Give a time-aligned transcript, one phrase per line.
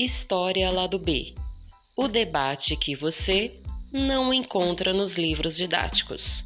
[0.00, 1.34] História Lado B
[1.96, 3.60] o debate que você
[3.92, 6.44] não encontra nos livros didáticos.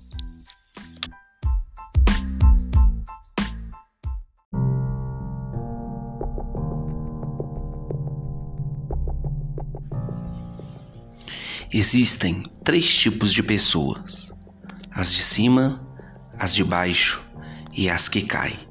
[11.71, 14.33] Existem três tipos de pessoas:
[14.91, 15.87] as de cima,
[16.39, 17.23] as de baixo
[17.75, 18.67] e as que caem.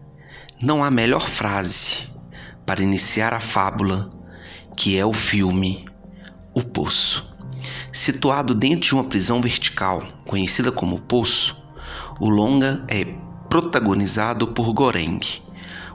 [0.64, 2.10] Não há melhor frase
[2.66, 4.21] para iniciar a fábula
[4.82, 5.86] que é o filme
[6.56, 7.24] O Poço.
[7.94, 11.56] Situado dentro de uma prisão vertical conhecida como Poço,
[12.20, 13.06] o longa é
[13.48, 15.20] protagonizado por Goreng,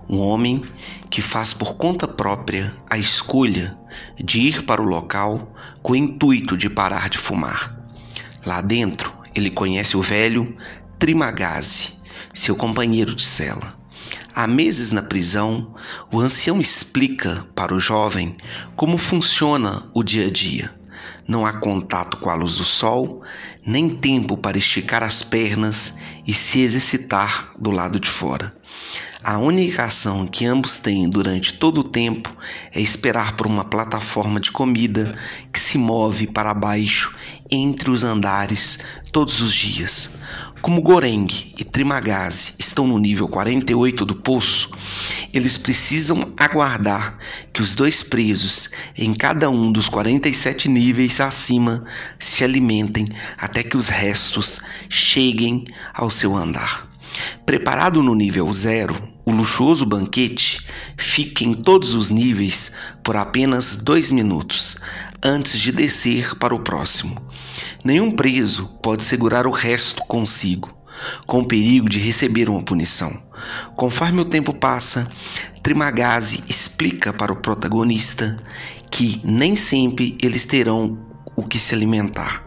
[0.08, 0.62] um homem
[1.10, 3.76] que faz por conta própria a escolha
[4.22, 7.76] de ir para o local com o intuito de parar de fumar.
[8.46, 10.56] Lá dentro, ele conhece o velho
[10.96, 11.94] Trimagazi,
[12.32, 13.74] seu companheiro de cela.
[14.38, 15.74] Há meses na prisão,
[16.12, 18.36] o ancião explica para o jovem
[18.76, 20.70] como funciona o dia a dia.
[21.26, 23.22] Não há contato com a luz do sol,
[23.64, 25.94] nem tempo para esticar as pernas
[26.26, 28.54] e se exercitar do lado de fora.
[29.24, 32.30] A única ação que ambos têm durante todo o tempo
[32.74, 35.16] é esperar por uma plataforma de comida
[35.50, 37.16] que se move para baixo
[37.50, 38.78] entre os andares
[39.10, 40.10] todos os dias.
[40.62, 44.70] Como Goreng e Trimagazi estão no nível 48 do poço,
[45.32, 47.18] eles precisam aguardar
[47.52, 51.84] que os dois presos em cada um dos 47 níveis acima
[52.18, 53.04] se alimentem
[53.38, 56.88] até que os restos cheguem ao seu andar.
[57.44, 60.64] Preparado no nível zero, o luxuoso banquete
[60.96, 62.70] fica em todos os níveis
[63.02, 64.76] por apenas dois minutos
[65.20, 67.20] antes de descer para o próximo.
[67.84, 70.72] Nenhum preso pode segurar o resto consigo,
[71.26, 73.20] com o perigo de receber uma punição.
[73.74, 75.08] Conforme o tempo passa,
[75.60, 78.38] Trimagazi explica para o protagonista
[78.92, 80.96] que nem sempre eles terão
[81.34, 82.44] o que se alimentar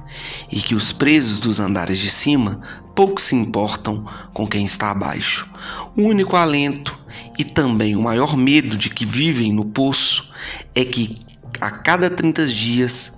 [0.49, 2.61] e que os presos dos andares de cima
[2.99, 5.49] pouco se importam com quem está abaixo.
[5.95, 6.99] O único alento
[7.37, 10.29] e também o maior medo de que vivem no poço
[10.75, 11.15] é que
[11.61, 13.17] a cada 30 dias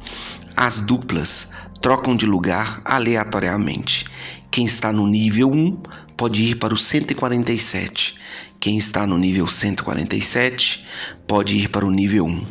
[0.55, 4.05] as duplas trocam de lugar aleatoriamente.
[4.51, 5.81] Quem está no nível 1
[6.15, 8.19] pode ir para o 147.
[8.59, 10.85] Quem está no nível 147
[11.25, 12.45] pode ir para o nível 1.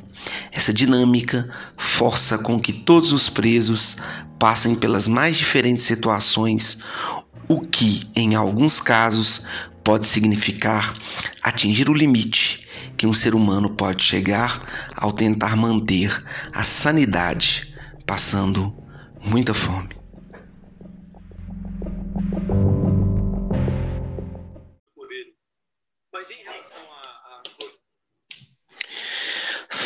[0.53, 3.97] Essa dinâmica força com que todos os presos
[4.39, 6.79] passem pelas mais diferentes situações,
[7.49, 9.47] o que, em alguns casos,
[9.85, 10.97] pode significar
[11.43, 17.75] atingir o limite que um ser humano pode chegar ao tentar manter a sanidade,
[18.07, 18.75] passando
[19.25, 19.89] muita fome.
[26.13, 27.43] Mas em relação a,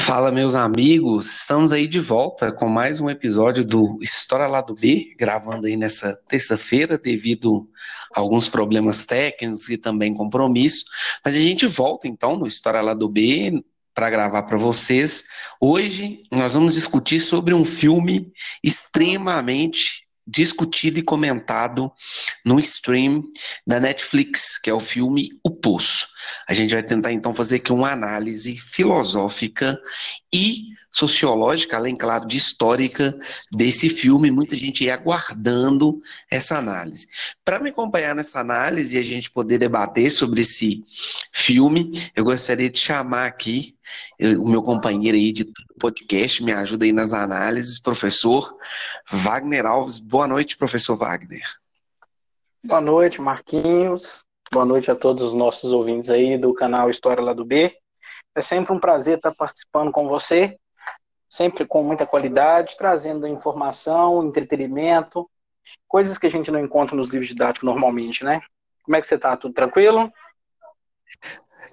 [0.07, 5.15] Fala, meus amigos, estamos aí de volta com mais um episódio do História Lado B,
[5.19, 7.67] gravando aí nessa terça-feira, devido
[8.15, 10.85] a alguns problemas técnicos e também compromisso.
[11.25, 15.25] Mas a gente volta então no História Lado B para gravar para vocês.
[15.59, 18.31] Hoje nós vamos discutir sobre um filme
[18.63, 21.93] extremamente discutido e comentado
[22.45, 23.25] no stream
[23.67, 26.09] da Netflix, que é o filme O Poço.
[26.49, 29.79] A gente vai tentar então fazer aqui uma análise filosófica
[30.33, 33.19] e sociológica, além, claro, de histórica
[33.51, 34.31] desse filme.
[34.31, 36.01] Muita gente ia aguardando
[36.31, 37.09] essa análise.
[37.45, 40.85] Para me acompanhar nessa análise e a gente poder debater sobre esse
[41.33, 43.77] filme, eu gostaria de chamar aqui
[44.17, 48.57] eu, o meu companheiro aí de podcast, me ajuda aí nas análises, professor
[49.11, 49.99] Wagner Alves.
[49.99, 51.45] Boa noite, professor Wagner.
[52.65, 54.25] Boa noite, Marquinhos.
[54.53, 57.77] Boa noite a todos os nossos ouvintes aí do canal História lá do B.
[58.37, 60.57] É sempre um prazer estar participando com você
[61.35, 65.29] sempre com muita qualidade, trazendo informação, entretenimento,
[65.89, 68.41] coisas que a gente não encontra nos livros didáticos normalmente, né?
[68.85, 69.37] Como é que você está?
[69.37, 70.13] Tudo tranquilo?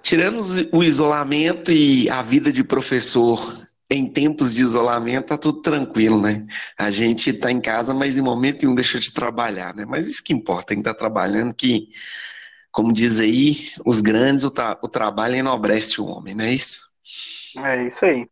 [0.02, 0.42] Tirando
[0.72, 6.44] o isolamento e a vida de professor em tempos de isolamento, tá tudo tranquilo, né?
[6.76, 9.84] A gente está em casa, mas em momento nenhum deixa de trabalhar, né?
[9.86, 11.88] Mas isso que importa, tem que estar tá trabalhando, que,
[12.72, 16.80] como diz aí, os grandes, o, tra o trabalho enobrece o homem, não é isso?
[17.58, 18.26] É isso aí.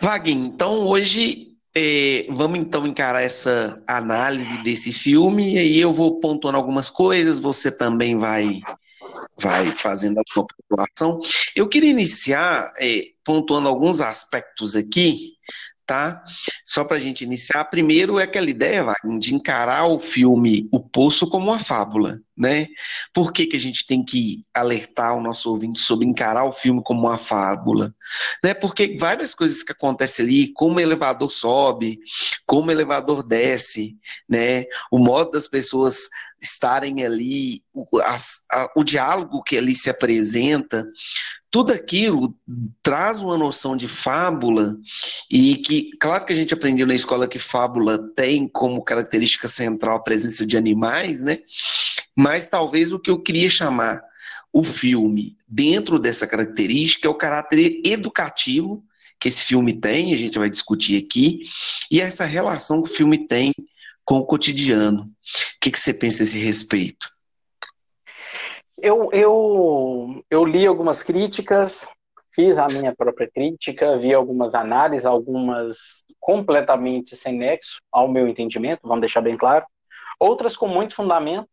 [0.00, 6.18] Vaguinho, então hoje é, vamos então encarar essa análise desse filme e aí eu vou
[6.18, 8.60] pontuando algumas coisas, você também vai
[9.40, 11.20] vai fazendo a sua pontuação.
[11.54, 15.34] Eu queria iniciar é, pontuando alguns aspectos aqui,
[15.86, 16.22] tá?
[16.64, 17.64] Só para a gente iniciar.
[17.66, 22.66] Primeiro é aquela ideia, Wagner, de encarar o filme O Poço como uma fábula, né?
[23.12, 26.82] Por que, que a gente tem que alertar o nosso ouvinte sobre encarar o filme
[26.82, 27.94] como uma fábula?
[28.42, 28.54] Né?
[28.54, 31.98] Porque várias coisas que acontecem ali, como o elevador sobe,
[32.46, 33.96] como o elevador desce,
[34.28, 34.64] né?
[34.90, 36.08] O modo das pessoas
[36.40, 40.86] estarem ali, o, as, a, o diálogo que ali se apresenta,
[41.50, 42.36] tudo aquilo
[42.82, 44.76] traz uma noção de fábula
[45.30, 49.96] e que, claro que a gente aprendeu na escola que fábula tem como característica central
[49.96, 51.38] a presença de animais, né?
[52.18, 54.02] Mas talvez o que eu queria chamar
[54.52, 58.84] o filme dentro dessa característica é o caráter educativo
[59.20, 61.42] que esse filme tem, a gente vai discutir aqui,
[61.88, 63.52] e essa relação que o filme tem
[64.04, 65.02] com o cotidiano.
[65.02, 65.10] O
[65.60, 67.08] que, que você pensa a esse respeito?
[68.80, 71.88] Eu, eu, eu li algumas críticas,
[72.34, 78.80] fiz a minha própria crítica, vi algumas análises, algumas completamente sem nexo ao meu entendimento,
[78.82, 79.64] vamos deixar bem claro,
[80.18, 81.48] outras com muito fundamento.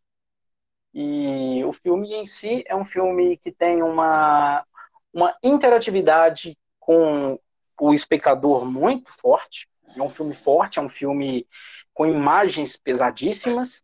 [0.98, 4.66] E o filme em si é um filme que tem uma,
[5.14, 7.38] uma interatividade com
[7.78, 9.68] o espectador muito forte.
[9.94, 11.46] É um filme forte, é um filme
[11.94, 13.84] com imagens pesadíssimas,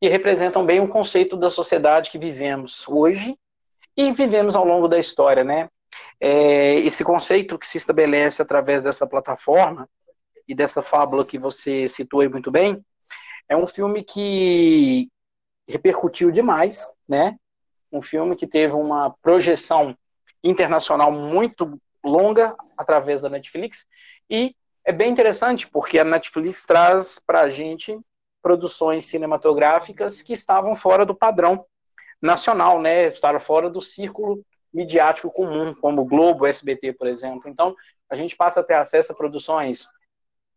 [0.00, 3.36] que representam bem o conceito da sociedade que vivemos hoje
[3.94, 5.68] e vivemos ao longo da história, né?
[6.18, 9.86] É, esse conceito que se estabelece através dessa plataforma
[10.48, 12.82] e dessa fábula que você citou aí muito bem,
[13.46, 15.10] é um filme que
[15.68, 17.36] repercutiu demais, né?
[17.92, 19.96] Um filme que teve uma projeção
[20.42, 23.86] internacional muito longa através da Netflix
[24.30, 24.54] e
[24.84, 27.98] é bem interessante porque a Netflix traz para a gente
[28.40, 31.66] produções cinematográficas que estavam fora do padrão
[32.22, 33.08] nacional, né?
[33.08, 37.50] Estavam fora do círculo midiático comum, como Globo, SBT, por exemplo.
[37.50, 37.74] Então,
[38.08, 39.88] a gente passa a ter acesso a produções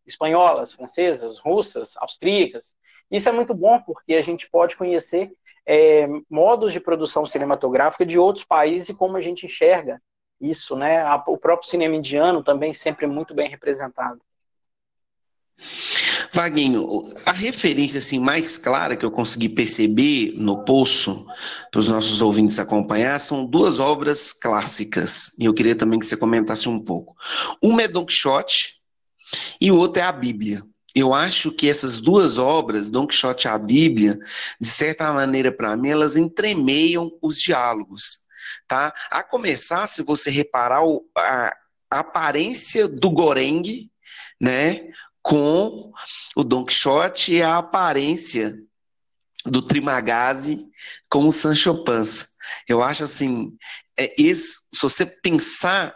[0.06, 2.76] espanholas, francesas, russas, austríacas.
[3.12, 5.32] Isso é muito bom porque a gente pode conhecer
[5.66, 10.02] é, modos de produção cinematográfica de outros países e como a gente enxerga
[10.40, 11.04] isso, né?
[11.28, 14.22] O próprio cinema indiano também sempre muito bem representado.
[16.32, 21.26] Vaguinho, a referência assim mais clara que eu consegui perceber no Poço,
[21.72, 25.36] para os nossos ouvintes acompanhar, são duas obras clássicas.
[25.38, 27.16] E eu queria também que você comentasse um pouco.
[27.62, 28.76] Uma é Don Quixote
[29.60, 30.62] e o outro é a Bíblia.
[30.96, 34.18] Eu acho que essas duas obras, Don Quixote e a Bíblia,
[34.60, 38.20] de certa maneira, para mim, elas entremeiam os diálogos.
[38.68, 38.94] Tá?
[39.12, 40.82] A começar, se você reparar
[41.18, 41.58] a,
[41.92, 43.92] a aparência do Gorengue,
[44.40, 44.90] né,
[45.22, 45.92] com
[46.36, 48.56] o Don Quixote e a aparência
[49.46, 50.66] do Trimagazi
[51.10, 52.28] com o Sancho Panza.
[52.68, 53.56] Eu acho assim,
[53.98, 55.94] é, se você pensar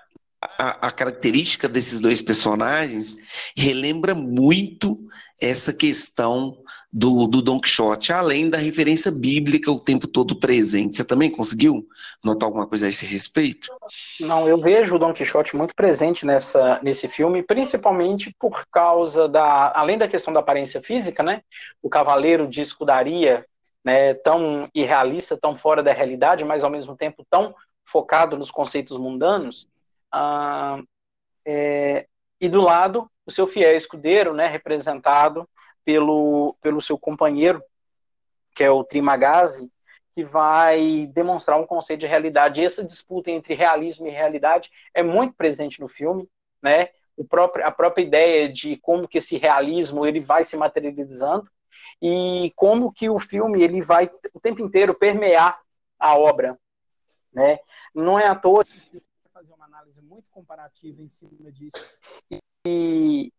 [0.58, 3.16] a, a, característica desses dois personagens,
[3.56, 5.00] relembra muito
[5.42, 6.58] essa questão
[6.92, 10.98] do, do Don Quixote, além da referência bíblica o tempo todo presente.
[10.98, 11.88] Você também conseguiu
[12.24, 13.68] notar alguma coisa a esse respeito?
[14.20, 19.74] Não, eu vejo o Don Quixote muito presente nessa, nesse filme, principalmente por causa da,
[19.76, 21.42] além da questão da aparência física, né?
[21.82, 23.46] O cavaleiro de escudaria,
[23.84, 27.54] né, tão irrealista, tão fora da realidade, mas ao mesmo tempo tão
[27.86, 29.68] focado nos conceitos mundanos.
[30.14, 30.80] Ah,
[31.44, 32.08] é,
[32.40, 35.50] e do lado, o seu fiel escudeiro, né, representado
[35.84, 37.64] pelo, pelo seu companheiro,
[38.54, 39.72] que é o Trimagazi,
[40.16, 42.64] que vai demonstrar um conceito de realidade.
[42.64, 46.30] Essa disputa entre realismo e realidade é muito presente no filme,
[46.62, 46.90] né?
[47.18, 51.50] O próprio, a própria ideia de como que esse realismo ele vai se materializando
[52.02, 55.60] e como que o filme ele vai o tempo inteiro permear
[56.00, 56.58] a obra,
[57.34, 57.58] né?
[57.94, 58.66] Não é à toa
[60.14, 61.72] muito comparativa em cima disso
[62.68, 63.34] e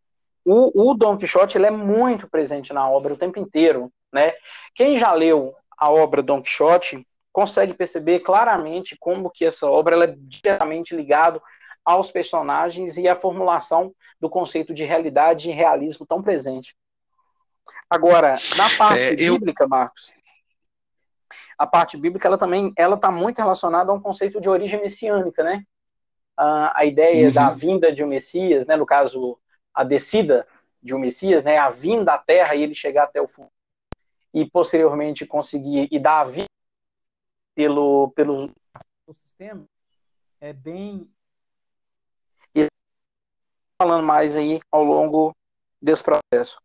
[0.45, 4.33] o, o Don Quixote ele é muito presente na obra o tempo inteiro, né?
[4.75, 10.05] Quem já leu a obra Don Quixote consegue perceber claramente como que essa obra ela
[10.05, 11.41] é diretamente ligada
[11.85, 16.75] aos personagens e à formulação do conceito de realidade e realismo tão presente.
[17.89, 19.35] Agora, na parte é, eu...
[19.35, 20.13] bíblica, Marcos,
[21.57, 25.43] a parte bíblica ela também ela está muito relacionada a um conceito de origem messiânica,
[25.43, 25.65] né?
[26.37, 27.33] A, a ideia uhum.
[27.33, 28.77] da vinda de um Messias, né?
[28.77, 29.39] No caso,
[29.73, 30.47] a descida
[30.83, 33.51] de um Messias, né, a vinda à Terra e ele chegar até o fundo
[34.35, 36.49] e posteriormente conseguir e dar a vida
[37.55, 38.51] pelo pelo
[39.15, 39.65] sistema
[40.41, 41.09] é bem
[42.55, 42.67] e
[43.81, 45.35] falando mais aí ao longo
[45.81, 46.61] desse processo.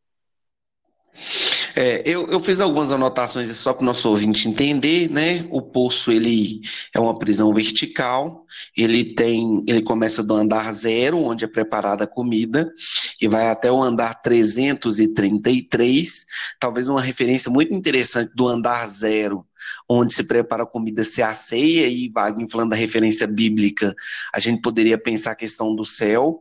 [1.76, 5.46] É, eu, eu, fiz algumas anotações só para o nosso ouvinte entender, né?
[5.50, 6.62] O poço ele
[6.94, 8.46] é uma prisão vertical,
[8.76, 12.72] ele tem, ele começa do andar zero, onde é preparada a comida,
[13.22, 16.26] e vai até o andar 333.
[16.60, 19.46] Talvez uma referência muito interessante do andar zero
[19.88, 23.96] onde se prepara a comida se a ceia, e Wagner falando da referência bíblica,
[24.34, 26.40] a gente poderia pensar a questão do céu,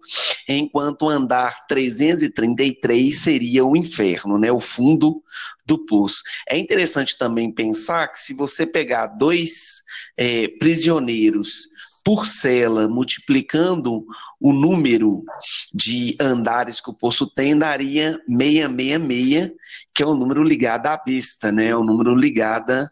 [0.48, 5.22] enquanto o andar 333 seria o inferno, né, o fundo
[5.66, 6.22] do poço.
[6.48, 9.82] É interessante também pensar que se você pegar dois
[10.16, 11.68] é, prisioneiros
[12.08, 14.02] por cela, multiplicando
[14.40, 15.22] o número
[15.74, 19.52] de andares que o poço tem, daria 666,
[19.94, 21.76] que é o número ligado à besta, né?
[21.76, 22.88] o número ligado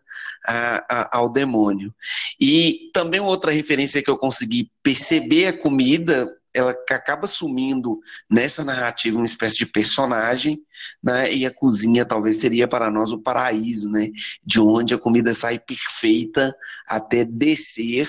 [0.46, 1.94] a, a, ao demônio.
[2.38, 9.16] E também outra referência que eu consegui perceber a comida, ela acaba sumindo nessa narrativa
[9.16, 10.60] uma espécie de personagem,
[11.02, 11.32] né?
[11.32, 14.10] E a cozinha talvez seria para nós o paraíso, né?
[14.44, 16.54] De onde a comida sai perfeita
[16.86, 18.08] até descer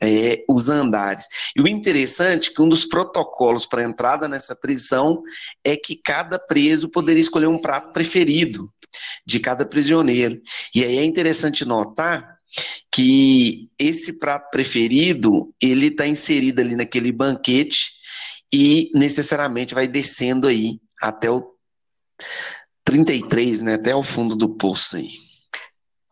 [0.00, 1.26] é, os andares.
[1.56, 5.22] E o interessante é que um dos protocolos para entrada nessa prisão
[5.64, 8.72] é que cada preso poderia escolher um prato preferido
[9.26, 10.40] de cada prisioneiro.
[10.74, 12.38] E aí é interessante notar
[12.90, 17.92] que esse prato preferido ele está inserido ali naquele banquete
[18.52, 21.54] e necessariamente vai descendo aí até o
[22.84, 25.10] 33, né, até o fundo do poço aí.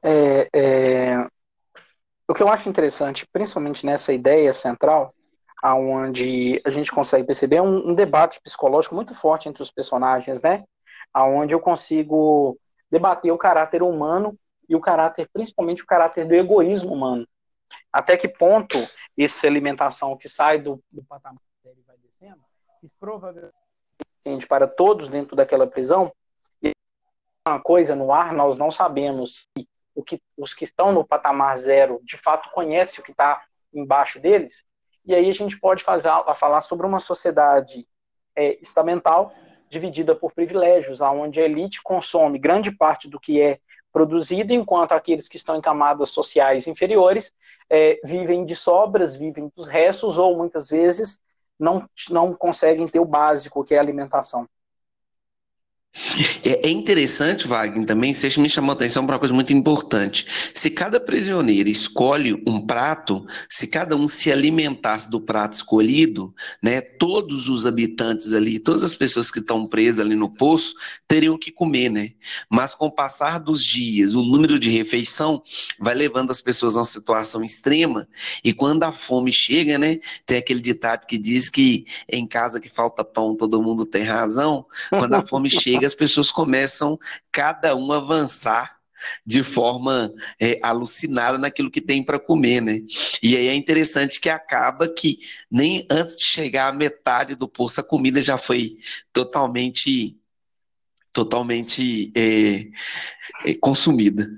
[0.02, 1.26] É, é,
[2.28, 5.14] o que eu acho interessante, principalmente nessa ideia central,
[5.62, 10.64] aonde a gente consegue perceber um, um, debate psicológico muito forte entre os personagens, né?
[11.12, 12.58] Aonde eu consigo
[12.90, 17.26] debater o caráter humano e o caráter, principalmente o caráter do egoísmo humano.
[17.92, 18.78] Até que ponto
[19.18, 21.40] essa alimentação que sai do, do patamar
[21.86, 22.40] vai descendo,
[22.82, 26.12] e provavelmente para todos dentro daquela prisão,
[27.46, 29.66] uma coisa no ar, nós não sabemos se
[29.98, 33.42] o que, os que estão no patamar zero de fato conhecem o que está
[33.74, 34.64] embaixo deles,
[35.04, 37.84] e aí a gente pode fazer, a falar sobre uma sociedade
[38.36, 39.32] é, estamental
[39.68, 43.58] dividida por privilégios, onde a elite consome grande parte do que é
[43.92, 47.34] produzido, enquanto aqueles que estão em camadas sociais inferiores
[47.68, 51.20] é, vivem de sobras, vivem dos restos, ou muitas vezes
[51.58, 54.48] não, não conseguem ter o básico, que é a alimentação.
[56.44, 60.26] É, é interessante, Wagner, também, você me chamou a atenção para uma coisa muito importante.
[60.54, 66.80] Se cada prisioneiro escolhe um prato, se cada um se alimentasse do prato escolhido, né,
[66.80, 70.74] todos os habitantes ali, todas as pessoas que estão presas ali no poço,
[71.06, 72.12] teriam que comer, né?
[72.48, 75.42] Mas com o passar dos dias, o número de refeição
[75.78, 78.08] vai levando as pessoas a uma situação extrema,
[78.44, 82.68] e quando a fome chega, né, tem aquele ditado que diz que em casa que
[82.68, 84.64] falta pão, todo mundo tem razão.
[84.90, 86.98] Quando a fome chega, as pessoas começam
[87.32, 88.78] cada um a avançar
[89.24, 92.80] de forma é, alucinada naquilo que tem para comer, né?
[93.22, 95.18] E aí é interessante que acaba que
[95.50, 98.78] nem antes de chegar à metade do poço a comida já foi
[99.12, 100.16] totalmente
[101.12, 102.68] totalmente é,
[103.48, 104.28] é, consumida.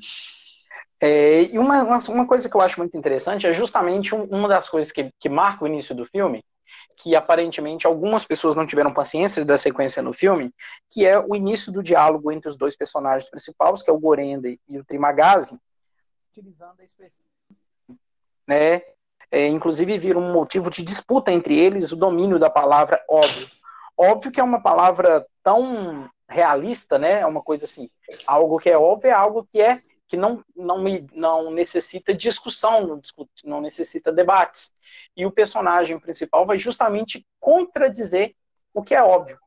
[1.01, 4.69] É, e uma, uma coisa que eu acho muito interessante é justamente um, uma das
[4.69, 6.43] coisas que, que marca o início do filme,
[7.03, 10.53] que aparentemente algumas pessoas não tiveram paciência da sequência no filme,
[10.91, 14.61] que é o início do diálogo entre os dois personagens principais, que é o Gorende
[14.69, 15.59] e o Trimagazi,
[16.31, 17.27] utilizando a expressão,
[18.47, 18.83] né,
[19.31, 23.49] é, inclusive vira um motivo de disputa entre eles o domínio da palavra óbvio.
[23.97, 27.89] Óbvio que é uma palavra tão realista, né, é uma coisa assim,
[28.27, 32.85] algo que é óbvio é algo que é que não, não, me, não necessita discussão,
[32.85, 33.01] não,
[33.45, 34.75] não necessita debates.
[35.17, 38.35] E o personagem principal vai justamente contradizer
[38.75, 39.39] o que é óbvio.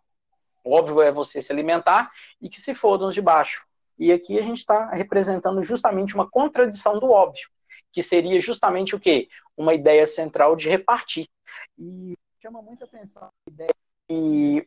[0.63, 2.10] O óbvio é você se alimentar
[2.41, 3.65] e que se fodam os de baixo.
[4.00, 7.50] E aqui a gente está representando justamente uma contradição do óbvio,
[7.91, 9.27] que seria justamente o quê?
[9.58, 11.27] Uma ideia central de repartir.
[11.77, 13.74] E chama muita atenção a ideia
[14.10, 14.65] e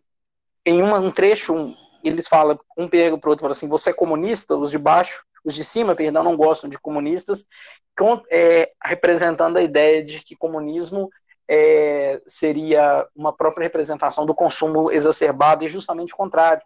[0.64, 4.56] em um trecho, eles falam, um pega para o outro, fala assim, você é comunista,
[4.56, 7.46] os de baixo, os de cima, perdão, não gostam de comunistas,
[7.96, 11.08] com, é, representando a ideia de que comunismo
[11.48, 16.62] é, seria uma própria representação do consumo exacerbado e justamente o contrário.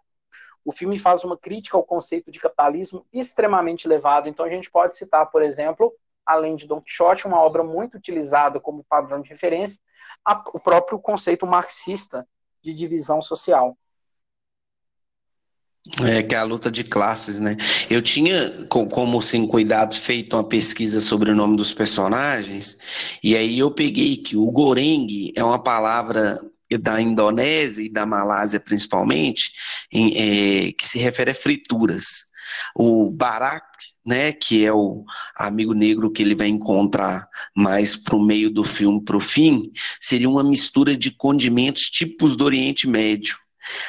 [0.65, 4.97] O filme faz uma crítica ao conceito de capitalismo extremamente elevado, então a gente pode
[4.97, 5.93] citar, por exemplo,
[6.25, 9.79] além de Don Quixote, uma obra muito utilizada como padrão de referência,
[10.25, 12.27] a, o próprio conceito marxista
[12.63, 13.77] de divisão social.
[16.03, 17.57] É, que é a luta de classes, né?
[17.89, 22.77] Eu tinha, como assim, cuidado, feito uma pesquisa sobre o nome dos personagens,
[23.23, 26.39] e aí eu peguei que o goreng é uma palavra
[26.79, 29.51] da Indonésia e da Malásia principalmente,
[29.91, 30.13] em,
[30.67, 32.25] é, que se refere a frituras.
[32.75, 33.65] O barak,
[34.05, 35.03] né, que é o
[35.35, 39.71] amigo negro que ele vai encontrar mais para o meio do filme, para o fim,
[39.99, 43.37] seria uma mistura de condimentos tipos do Oriente Médio.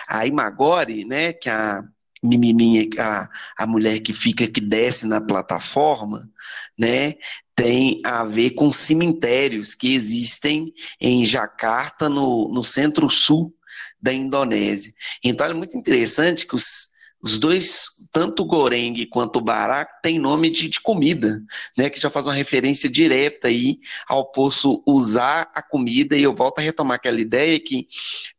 [0.08, 1.82] A Imagore, né, que a
[2.22, 6.30] menininha, a, a mulher que fica, que desce na plataforma,
[6.78, 7.14] né,
[7.54, 13.54] tem a ver com cemitérios que existem em Jakarta, no, no centro-sul
[14.00, 14.92] da Indonésia.
[15.22, 16.91] Então é muito interessante que os,
[17.22, 21.40] os dois, tanto o Goreng quanto o Barak, têm nome de, de, comida,
[21.78, 21.88] né?
[21.88, 26.58] Que já faz uma referência direta aí ao poço usar a comida, e eu volto
[26.58, 27.86] a retomar aquela ideia que,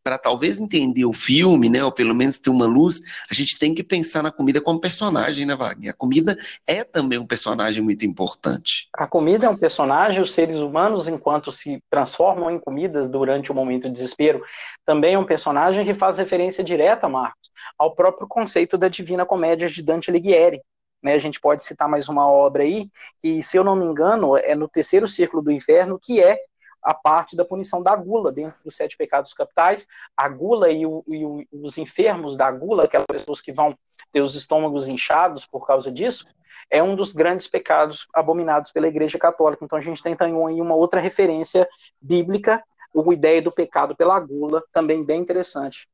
[0.03, 1.83] para talvez entender o filme, né?
[1.83, 5.45] Ou pelo menos ter uma luz, a gente tem que pensar na comida como personagem,
[5.45, 5.91] né, Wagner?
[5.91, 6.37] A comida
[6.67, 8.89] é também um personagem muito importante.
[8.93, 13.55] A comida é um personagem, os seres humanos, enquanto se transformam em comidas durante o
[13.55, 14.43] momento de desespero,
[14.85, 19.69] também é um personagem que faz referência direta, Marcos, ao próprio conceito da Divina Comédia
[19.69, 20.61] de Dante Alighieri.
[21.01, 22.89] Né, a gente pode citar mais uma obra aí,
[23.21, 26.39] que, se eu não me engano, é no terceiro círculo do inferno, que é
[26.81, 29.87] a parte da punição da gula, dentro dos sete pecados capitais.
[30.15, 33.77] A gula e, o, e o, os enfermos da gula, aquelas pessoas que vão
[34.11, 36.25] ter os estômagos inchados por causa disso,
[36.69, 39.63] é um dos grandes pecados abominados pela Igreja Católica.
[39.63, 41.67] Então a gente tem aí uma outra referência
[42.01, 42.63] bíblica,
[42.95, 45.87] a ideia do pecado pela gula, também bem interessante.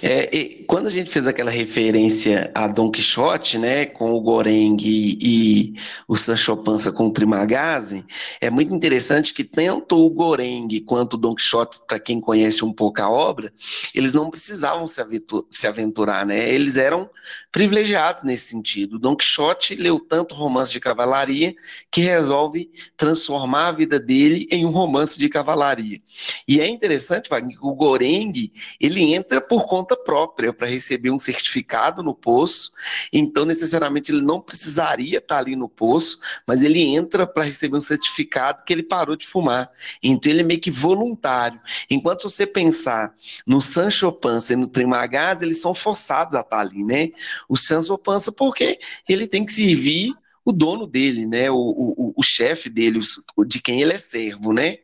[0.00, 5.18] É, quando a gente fez aquela referência a Don Quixote, né, com o Goreng e,
[5.20, 5.74] e
[6.08, 8.04] o Sancho Panza com o Trimagazzi,
[8.40, 12.72] é muito interessante que tanto o Goreng quanto o Don Quixote, para quem conhece um
[12.72, 13.52] pouco a obra,
[13.94, 16.48] eles não precisavam se aventurar, se aventurar, né?
[16.48, 17.10] Eles eram
[17.50, 18.96] privilegiados nesse sentido.
[18.96, 21.54] O Don Quixote leu tanto romance de cavalaria
[21.90, 26.00] que resolve transformar a vida dele em um romance de cavalaria.
[26.46, 31.10] E é interessante, Wagner, que o Goreng, ele entra por por conta própria para receber
[31.10, 32.72] um certificado no poço.
[33.10, 37.80] Então, necessariamente, ele não precisaria estar ali no poço, mas ele entra para receber um
[37.80, 39.70] certificado que ele parou de fumar.
[40.02, 41.58] Então, ele é meio que voluntário.
[41.88, 43.14] Enquanto você pensar
[43.46, 47.08] no Sancho Panza e no Trimagás, eles são forçados a estar ali, né?
[47.48, 50.12] O Sancho Panza, porque ele tem que servir
[50.44, 51.50] o dono dele, né?
[51.50, 53.00] O, o, o chefe dele,
[53.46, 54.76] de quem ele é servo, né?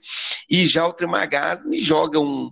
[0.49, 2.51] E já o Trimagás me joga um,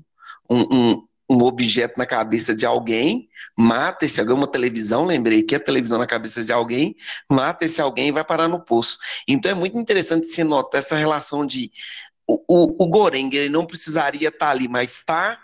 [0.51, 5.61] um, um objeto na cabeça de alguém, mata esse alguém, uma televisão, lembrei que é
[5.61, 6.97] televisão na cabeça de alguém,
[7.31, 8.99] mata esse alguém e vai parar no poço.
[9.29, 11.71] Então é muito interessante se notar essa relação de
[12.27, 15.39] o, o, o Goreng, ele não precisaria estar ali, mas está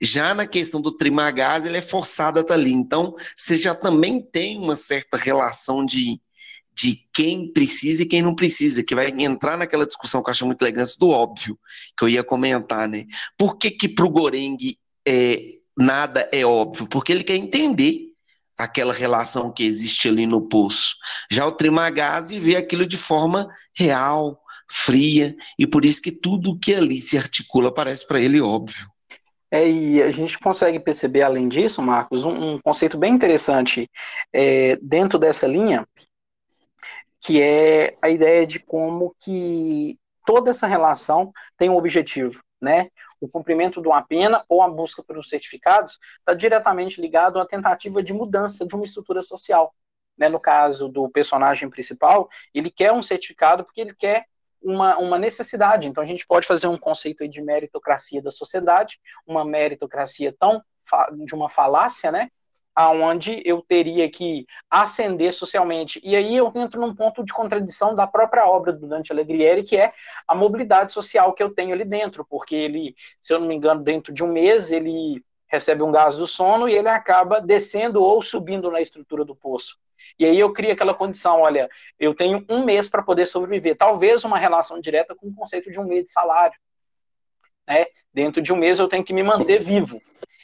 [0.00, 2.72] já na questão do trimagás, ele é forçado a estar ali.
[2.72, 6.18] Então, você já também tem uma certa relação de,
[6.74, 10.46] de quem precisa e quem não precisa, que vai entrar naquela discussão que eu acho
[10.46, 11.58] muito elegante do óbvio,
[11.96, 13.04] que eu ia comentar, né?
[13.36, 14.56] Por que que pro Goreng
[15.08, 18.08] é, nada é óbvio, porque ele quer entender
[18.58, 20.96] aquela relação que existe ali no poço.
[21.30, 26.74] Já o Trimagazzi vê aquilo de forma real, fria, e por isso que tudo que
[26.74, 28.86] ali se articula parece para ele óbvio.
[29.50, 33.88] É, e a gente consegue perceber, além disso, Marcos, um, um conceito bem interessante
[34.30, 35.86] é, dentro dessa linha,
[37.20, 42.88] que é a ideia de como que toda essa relação tem um objetivo, né?
[43.20, 48.02] O cumprimento de uma pena ou a busca pelos certificados está diretamente ligado à tentativa
[48.02, 49.74] de mudança de uma estrutura social.
[50.16, 50.28] Né?
[50.28, 54.26] No caso do personagem principal, ele quer um certificado porque ele quer
[54.60, 55.88] uma, uma necessidade.
[55.88, 60.62] Então, a gente pode fazer um conceito de meritocracia da sociedade, uma meritocracia tão
[61.24, 62.30] de uma falácia, né?
[62.78, 66.00] Aonde eu teria que ascender socialmente.
[66.04, 69.76] E aí eu entro num ponto de contradição da própria obra do Dante Alighieri, que
[69.76, 69.92] é
[70.28, 73.82] a mobilidade social que eu tenho ali dentro, porque ele, se eu não me engano,
[73.82, 78.22] dentro de um mês ele recebe um gás do sono e ele acaba descendo ou
[78.22, 79.76] subindo na estrutura do poço.
[80.16, 84.22] E aí eu crio aquela condição, olha, eu tenho um mês para poder sobreviver, talvez
[84.22, 86.56] uma relação direta com o conceito de um mês de salário.
[87.66, 87.86] Né?
[88.14, 90.00] Dentro de um mês eu tenho que me manter vivo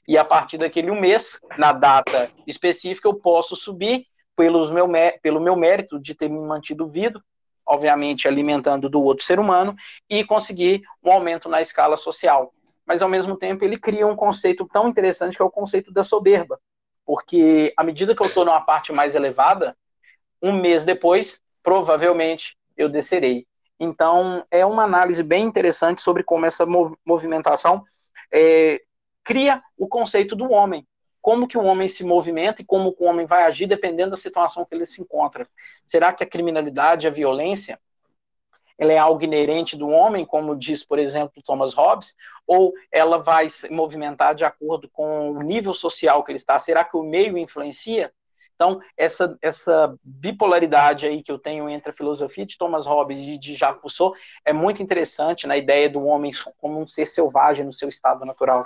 [0.06, 4.88] e a partir daquele mês, na data específica, eu posso subir pelos meu,
[5.22, 7.20] pelo meu mérito de ter me mantido vivo,
[7.66, 9.74] obviamente alimentando do outro ser humano,
[10.08, 12.52] e conseguir um aumento na escala social.
[12.84, 16.04] Mas, ao mesmo tempo, ele cria um conceito tão interessante que é o conceito da
[16.04, 16.60] soberba.
[17.06, 19.76] Porque, à medida que eu estou numa parte mais elevada,
[20.42, 23.46] um mês depois, provavelmente, eu descerei.
[23.80, 26.66] Então, é uma análise bem interessante sobre como essa
[27.04, 27.84] movimentação
[28.30, 28.82] é,
[29.24, 30.86] cria o conceito do homem.
[31.20, 34.64] Como que o homem se movimenta e como o homem vai agir dependendo da situação
[34.64, 35.48] que ele se encontra.
[35.86, 37.80] Será que a criminalidade, a violência,
[38.76, 43.48] ela é algo inerente do homem, como diz, por exemplo, Thomas Hobbes, ou ela vai
[43.48, 46.58] se movimentar de acordo com o nível social que ele está?
[46.58, 48.12] Será que o meio influencia?
[48.54, 53.36] Então, essa, essa bipolaridade aí que eu tenho entre a filosofia de Thomas Hobbes e
[53.36, 57.72] de Jacques Rousseau é muito interessante na ideia do homem como um ser selvagem no
[57.72, 58.64] seu estado natural.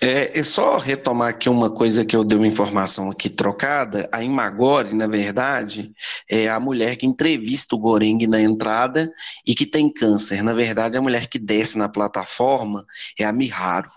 [0.00, 4.08] É, é só retomar aqui uma coisa que eu dei uma informação aqui trocada.
[4.12, 5.92] A Imagore, na verdade,
[6.28, 9.12] é a mulher que entrevista o Goreng na entrada
[9.46, 10.42] e que tem câncer.
[10.42, 12.86] Na verdade, a mulher que desce na plataforma
[13.18, 13.90] é a Miharu.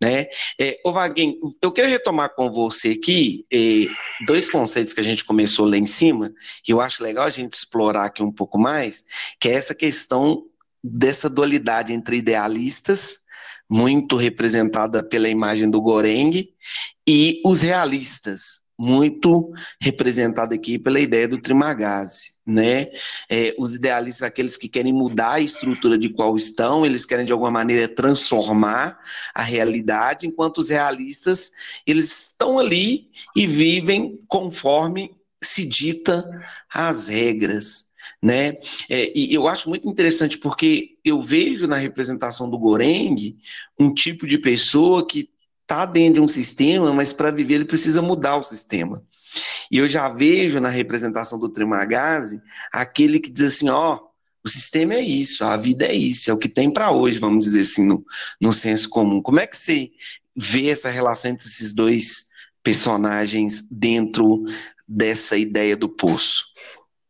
[0.00, 0.26] Né?
[0.60, 3.86] É, ô Vaguinho, eu quero retomar com você aqui é,
[4.24, 6.32] dois conceitos que a gente começou lá em cima,
[6.66, 9.04] e eu acho legal a gente explorar aqui um pouco mais,
[9.40, 10.44] que é essa questão
[10.84, 13.25] dessa dualidade entre idealistas
[13.68, 16.48] muito representada pela imagem do Goreng,
[17.06, 22.88] e os realistas, muito representada aqui pela ideia do Trimagazi, né?
[23.28, 27.32] É, os idealistas, aqueles que querem mudar a estrutura de qual estão, eles querem de
[27.32, 28.98] alguma maneira transformar
[29.34, 31.50] a realidade, enquanto os realistas,
[31.86, 35.10] eles estão ali e vivem conforme
[35.42, 36.24] se dita
[36.72, 37.85] as regras,
[38.22, 38.56] né?
[38.88, 43.36] É, e eu acho muito interessante porque eu vejo na representação do Goreng
[43.78, 45.30] um tipo de pessoa que
[45.62, 49.02] está dentro de um sistema, mas para viver ele precisa mudar o sistema.
[49.70, 52.40] E eu já vejo na representação do Trimagazi
[52.72, 53.98] aquele que diz assim, ó,
[54.44, 57.44] o sistema é isso, a vida é isso, é o que tem para hoje, vamos
[57.44, 58.04] dizer assim, no,
[58.40, 59.20] no senso comum.
[59.20, 59.90] Como é que você
[60.36, 62.26] vê essa relação entre esses dois
[62.62, 64.44] personagens dentro
[64.86, 66.44] dessa ideia do poço?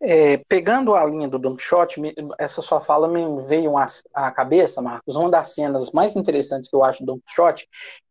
[0.01, 2.01] É, pegando a linha do Don Quixote,
[2.39, 3.73] essa sua fala me veio
[4.13, 7.67] à cabeça, Marcos, uma das cenas mais interessantes que eu acho do Don Quixote,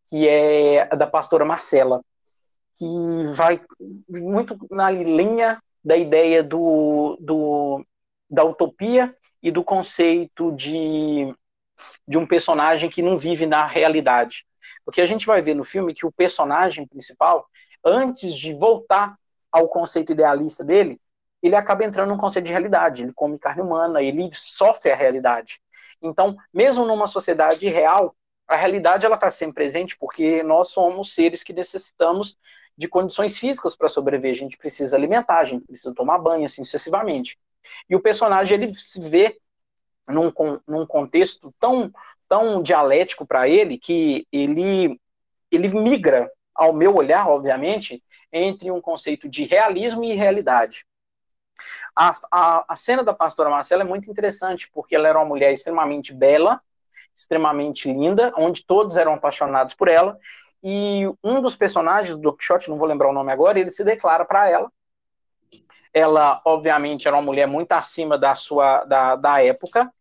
[0.09, 2.01] que é a da pastora Marcela,
[2.75, 2.85] que
[3.35, 3.61] vai
[4.09, 7.85] muito na linha da ideia do, do,
[8.29, 11.33] da utopia e do conceito de,
[12.07, 14.45] de um personagem que não vive na realidade.
[14.83, 17.47] Porque a gente vai ver no filme que o personagem principal,
[17.83, 19.15] antes de voltar
[19.51, 20.99] ao conceito idealista dele,
[21.45, 23.03] ele acaba entrando num conceito de realidade.
[23.03, 25.61] Ele come carne humana, ele sofre a realidade.
[26.01, 28.15] Então, mesmo numa sociedade real,
[28.47, 32.35] a realidade ela está sempre presente porque nós somos seres que necessitamos
[32.75, 34.31] de condições físicas para sobreviver.
[34.31, 37.37] A gente precisa alimentar, a gente precisa tomar banho, assim sucessivamente.
[37.87, 39.39] E o personagem ele se vê
[40.07, 40.31] num,
[40.67, 41.91] num contexto tão,
[42.27, 44.99] tão dialético para ele que ele,
[45.51, 50.85] ele migra, ao meu olhar, obviamente, entre um conceito de realismo e realidade.
[51.95, 55.53] A, a, a cena da pastora Marcela é muito interessante, porque ela era uma mulher
[55.53, 56.61] extremamente bela,
[57.13, 60.19] extremamente linda, onde todos eram apaixonados por ela,
[60.67, 64.25] e um dos personagens do Quixote, não vou lembrar o nome agora, ele se declara
[64.25, 64.71] para ela.
[65.93, 69.93] Ela, obviamente, era uma mulher muito acima da sua da, da época.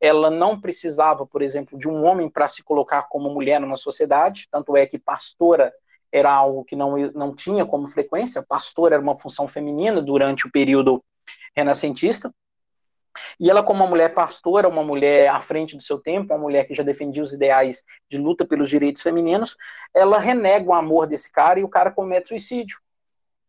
[0.00, 4.46] Ela não precisava, por exemplo, de um homem para se colocar como mulher numa sociedade.
[4.48, 5.74] Tanto é que pastora
[6.12, 8.44] era algo que não, não tinha como frequência.
[8.46, 11.02] Pastor era uma função feminina durante o período
[11.56, 12.32] renascentista.
[13.38, 16.66] E ela, como uma mulher pastora, uma mulher à frente do seu tempo, uma mulher
[16.66, 19.56] que já defendia os ideais de luta pelos direitos femininos,
[19.94, 22.78] ela renega o amor desse cara e o cara comete suicídio.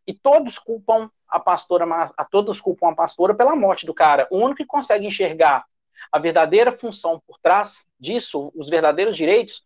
[0.05, 1.85] E todos culpam a pastora,
[2.17, 4.27] a todos culpam a pastora pela morte do cara.
[4.29, 5.65] O único que consegue enxergar
[6.11, 9.65] a verdadeira função por trás disso, os verdadeiros direitos,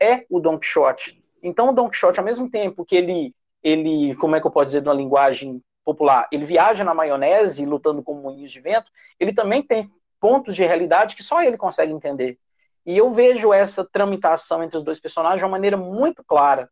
[0.00, 1.17] é o Don Quixote.
[1.42, 4.66] Então, o Don Quixote, ao mesmo tempo que ele, ele como é que eu posso
[4.66, 9.62] dizer, numa linguagem popular, ele viaja na maionese lutando com moinhos de vento, ele também
[9.62, 12.38] tem pontos de realidade que só ele consegue entender.
[12.84, 16.70] E eu vejo essa tramitação entre os dois personagens de uma maneira muito clara,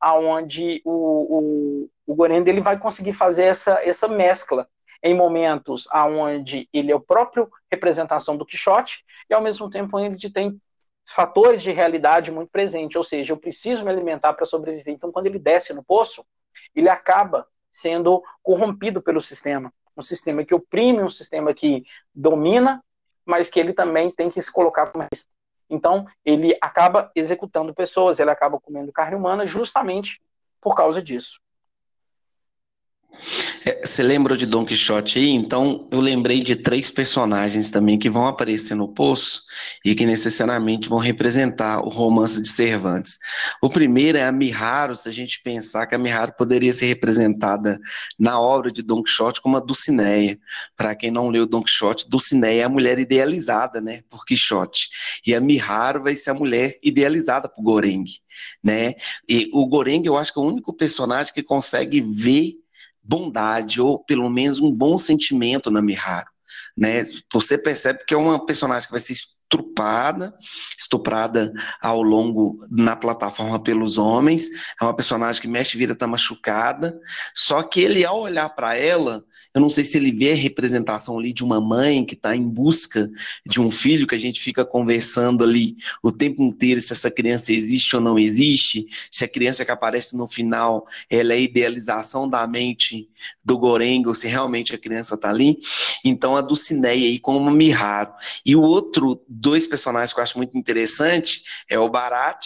[0.00, 4.68] aonde o, o, o Gorenda ele vai conseguir fazer essa, essa mescla
[5.02, 10.16] em momentos aonde ele é o próprio representação do Quixote e ao mesmo tempo ele
[10.30, 10.58] tem
[11.06, 14.94] fatores de realidade muito presentes, ou seja, eu preciso me alimentar para sobreviver.
[14.94, 16.24] Então, quando ele desce no poço,
[16.74, 22.82] ele acaba sendo corrompido pelo sistema, um sistema que oprime, um sistema que domina,
[23.24, 25.06] mas que ele também tem que se colocar como
[25.68, 30.20] então, ele acaba executando pessoas, ele acaba comendo carne humana justamente
[30.60, 31.40] por causa disso.
[33.64, 35.30] É, você lembra de Don Quixote aí?
[35.30, 39.42] Então, eu lembrei de três personagens também que vão aparecer no Poço
[39.84, 43.18] e que necessariamente vão representar o romance de Cervantes.
[43.62, 47.78] O primeiro é a Miharu, se a gente pensar que a Miharu poderia ser representada
[48.18, 50.38] na obra de Don Quixote como a Dulcinea.
[50.76, 54.88] Para quem não leu Don Quixote, Dulcinea é a mulher idealizada, né, por Quixote.
[55.26, 58.04] E a Miharu vai ser a mulher idealizada por Goreng,
[58.62, 58.94] né?
[59.28, 62.63] E o Goreng, eu acho que é o único personagem que consegue ver
[63.04, 66.30] bondade, ou pelo menos um bom sentimento na Miharu.
[66.76, 67.04] Né?
[67.32, 70.34] Você percebe que é uma personagem que vai ser estrupada,
[70.76, 74.48] estuprada ao longo na plataforma pelos homens.
[74.80, 76.98] É uma personagem que mexe vira tá machucada.
[77.34, 81.16] Só que ele, ao olhar para ela, Eu não sei se ele vê a representação
[81.16, 83.08] ali de uma mãe que está em busca
[83.46, 87.52] de um filho, que a gente fica conversando ali o tempo inteiro se essa criança
[87.52, 92.44] existe ou não existe, se a criança que aparece no final ela é idealização da
[92.48, 93.08] mente
[93.44, 95.58] do Gorenga, ou se realmente a criança está ali.
[96.04, 98.12] Então a Dulcineia aí como Miharu.
[98.44, 102.44] E o outro, dois personagens que eu acho muito interessante é o Barat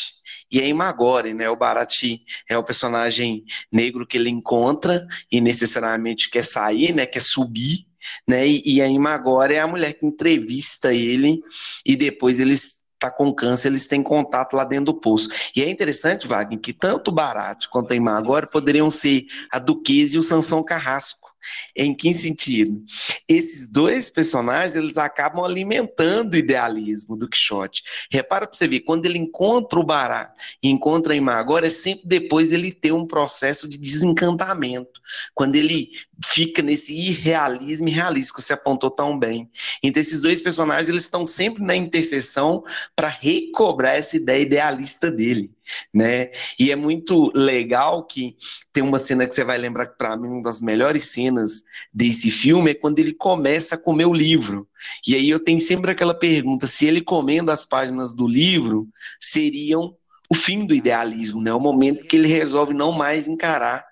[0.51, 1.49] e a Imagore, né?
[1.49, 7.07] O Barati é o personagem negro que ele encontra e necessariamente quer sair, né?
[7.07, 7.87] Quer subir,
[8.27, 8.47] né?
[8.47, 11.43] E, e a Imagore é a mulher que entrevista ele
[11.85, 15.29] e depois eles tá com câncer, eles têm contato lá dentro do poço.
[15.55, 20.17] E é interessante, Wagner, que tanto o Barate quanto a Imagore poderiam ser a Duquesa
[20.17, 21.28] e o Sansão Carrasco.
[21.77, 22.83] Em que sentido?
[23.29, 27.83] Esses dois personagens, eles acabam alimentando o idealismo do Quixote.
[28.11, 32.53] Repara para você ver, quando ele encontra o Bará encontra a Imagora, é sempre depois
[32.53, 35.01] ele ter um processo de desencantamento.
[35.35, 35.91] Quando ele
[36.25, 39.49] fica nesse irrealismo e que você apontou tão bem.
[39.83, 42.63] Então esses dois personagens, eles estão sempre na interseção
[42.95, 45.53] para recobrar essa ideia idealista dele
[45.93, 46.31] né?
[46.59, 48.37] E é muito legal que
[48.73, 52.31] tem uma cena que você vai lembrar que para mim uma das melhores cenas desse
[52.31, 54.69] filme é quando ele começa a comer o livro.
[55.07, 58.89] E aí eu tenho sempre aquela pergunta se ele comendo as páginas do livro
[59.21, 59.97] seriam
[60.31, 61.53] o fim do idealismo, né?
[61.53, 63.85] O momento que ele resolve não mais encarar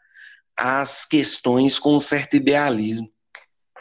[0.57, 3.11] as questões com um certo idealismo.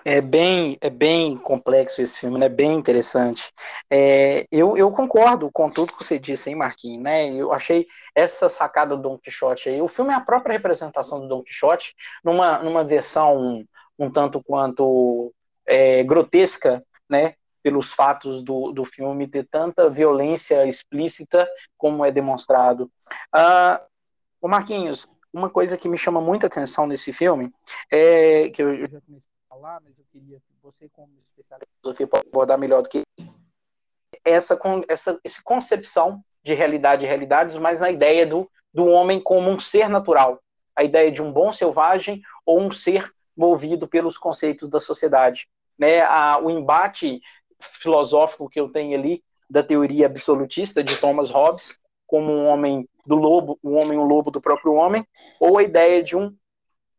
[0.07, 2.47] É bem, é bem complexo esse filme, né?
[2.47, 3.51] Bem interessante.
[3.89, 7.33] É, eu, eu concordo com tudo que você disse, hein, Marquinhos, né?
[7.33, 9.81] Eu achei essa sacada do Don Quixote aí.
[9.81, 13.65] O filme é a própria representação do Don Quixote numa, numa versão um,
[13.97, 15.33] um tanto quanto
[15.65, 17.33] é, grotesca, né?
[17.63, 22.91] Pelos fatos do, do filme ter tanta violência explícita como é demonstrado.
[23.33, 23.81] Ah,
[24.39, 27.51] o Marquinhos, uma coisa que me chama muita atenção nesse filme
[27.91, 29.34] é que eu já comecei
[29.65, 33.01] falar, mas eu queria que você, como especialista em filosofia, pode abordar melhor do que
[34.23, 39.49] essa, essa, essa concepção de realidade e realidades, mas na ideia do, do homem como
[39.49, 40.39] um ser natural,
[40.75, 45.47] a ideia de um bom selvagem ou um ser movido pelos conceitos da sociedade.
[45.77, 46.01] Né?
[46.01, 47.19] A, o embate
[47.59, 53.15] filosófico que eu tenho ali da teoria absolutista de Thomas Hobbes, como um homem do
[53.15, 55.05] lobo, um homem um lobo do próprio homem,
[55.39, 56.35] ou a ideia de um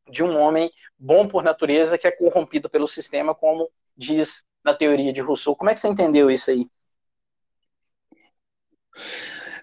[0.08, 5.12] de um homem bom por natureza que é corrompido pelo sistema, como diz na teoria
[5.12, 5.54] de Rousseau.
[5.54, 6.66] Como é que você entendeu isso aí?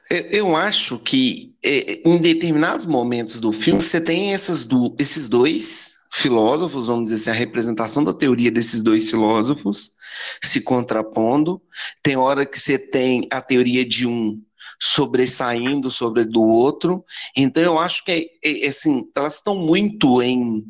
[0.10, 5.96] Eu acho que é, em determinados momentos do filme você tem essas do, esses dois
[6.12, 9.96] filósofos, vamos dizer assim, a representação da teoria desses dois filósofos
[10.44, 11.62] se contrapondo.
[12.04, 14.40] Tem hora que você tem a teoria de um
[14.86, 17.06] sobressaindo sobre do outro.
[17.38, 20.66] Então eu acho que é, é, assim, elas estão muito em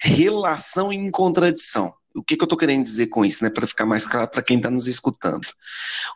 [0.00, 1.92] relação e em contradição.
[2.14, 3.50] O que, que eu estou querendo dizer com isso, né?
[3.50, 5.46] Para ficar mais claro para quem está nos escutando.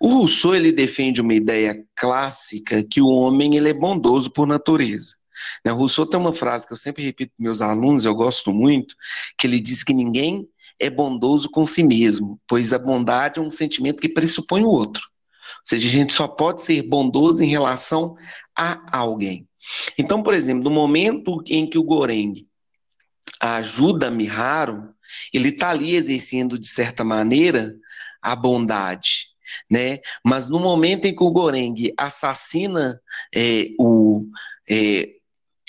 [0.01, 5.17] O Rousseau ele defende uma ideia clássica que o homem ele é bondoso por natureza.
[5.65, 5.73] Né?
[5.73, 8.95] O Rousseau tem uma frase que eu sempre repito para meus alunos, eu gosto muito,
[9.37, 13.51] que ele diz que ninguém é bondoso com si mesmo, pois a bondade é um
[13.51, 15.03] sentimento que pressupõe o outro.
[15.71, 18.17] Seja, a gente só pode ser bondoso em relação
[18.57, 19.47] a alguém.
[19.97, 22.45] Então, por exemplo, no momento em que o Goreng
[23.39, 24.93] ajuda Miharu,
[25.33, 27.73] ele está ali exercendo, de certa maneira,
[28.21, 29.29] a bondade.
[29.71, 30.01] Né?
[30.25, 33.01] Mas no momento em que o Goreng assassina
[33.33, 34.27] é, o,
[34.69, 35.09] é,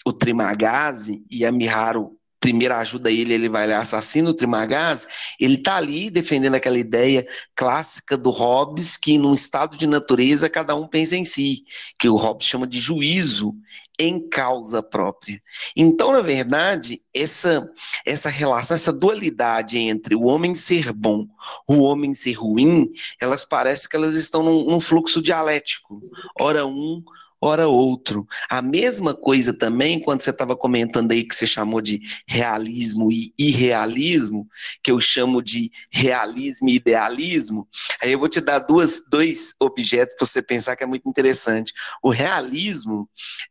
[0.04, 5.08] o Trimagazi e a Miharu primeiro ajuda ele, ele vai lá, assassina o Trimagaz,
[5.40, 7.26] ele está ali defendendo aquela ideia
[7.56, 11.64] clássica do Hobbes, que num estado de natureza cada um pensa em si,
[12.00, 13.56] que o Hobbes chama de juízo
[14.00, 15.40] em causa própria.
[15.76, 17.70] Então, na verdade, essa,
[18.04, 21.28] essa relação, essa dualidade entre o homem ser bom,
[21.68, 26.02] o homem ser ruim, elas parecem que elas estão num, num fluxo dialético.
[26.40, 27.04] Ora um,
[27.42, 28.28] ora outro.
[28.50, 33.34] A mesma coisa também quando você estava comentando aí que você chamou de realismo e
[33.38, 34.48] irrealismo,
[34.84, 37.68] que eu chamo de realismo e idealismo.
[38.02, 41.74] Aí eu vou te dar duas, dois objetos para você pensar que é muito interessante.
[42.04, 43.10] O realismo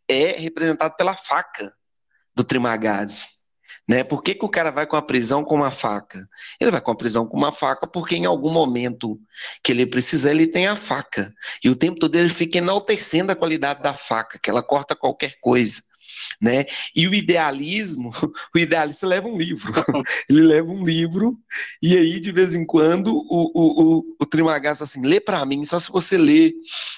[0.08, 1.74] é representado pela faca
[2.34, 3.39] do Trimagazzi.
[3.88, 4.04] Né?
[4.04, 6.28] Por que, que o cara vai com a prisão com uma faca?
[6.60, 9.20] Ele vai com a prisão com uma faca porque em algum momento
[9.62, 11.32] que ele precisa, ele tem a faca.
[11.62, 15.34] E o tempo todo ele fica enaltecendo a qualidade da faca, que ela corta qualquer
[15.40, 15.82] coisa.
[16.40, 16.66] Né?
[16.94, 18.10] E o idealismo,
[18.54, 19.72] o idealista leva um livro.
[20.28, 21.38] Ele leva um livro,
[21.82, 24.48] e aí, de vez em quando, o, o, o, o
[24.82, 26.52] assim, lê para mim, só se você ler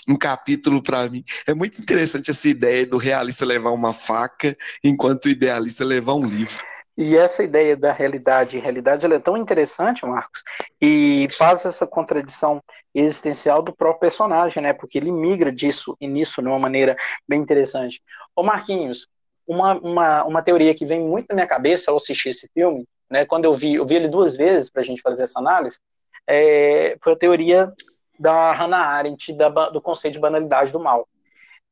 [0.08, 1.24] um capítulo para mim.
[1.46, 6.26] É muito interessante essa ideia do realista levar uma faca, enquanto o idealista levar um
[6.26, 6.71] livro.
[6.96, 10.42] E essa ideia da realidade, realidade ela é tão interessante, Marcos,
[10.80, 12.62] e faz essa contradição
[12.94, 14.74] existencial do próprio personagem, né?
[14.74, 16.94] Porque ele migra disso e nisso de uma maneira
[17.26, 18.02] bem interessante.
[18.36, 19.08] Ô Marquinhos,
[19.46, 23.24] uma, uma, uma teoria que vem muito na minha cabeça ao assistir esse filme, né?
[23.24, 25.78] Quando eu vi, eu vi ele duas vezes para a gente fazer essa análise,
[26.26, 27.72] é, foi a teoria
[28.18, 31.08] da Hannah Arendt da, do conceito de banalidade do mal.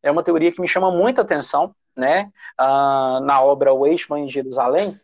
[0.02, 2.30] É uma teoria que me chama muita atenção, né?
[2.56, 4.98] Ah, na obra O Eichmann em Jerusalém,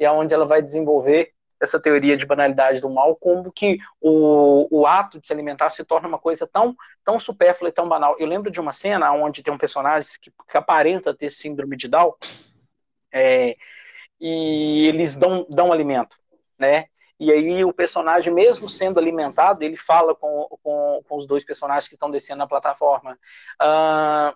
[0.00, 4.66] e é onde ela vai desenvolver essa teoria de banalidade do mal, como que o,
[4.70, 8.16] o ato de se alimentar se torna uma coisa tão, tão supérflua e tão banal.
[8.18, 11.86] Eu lembro de uma cena onde tem um personagem que, que aparenta ter síndrome de
[11.86, 12.14] Down,
[13.12, 13.56] é,
[14.18, 16.16] e eles dão, dão alimento,
[16.58, 16.86] né?
[17.18, 21.86] E aí o personagem, mesmo sendo alimentado, ele fala com, com, com os dois personagens
[21.86, 23.18] que estão descendo na plataforma.
[23.60, 24.34] Uh,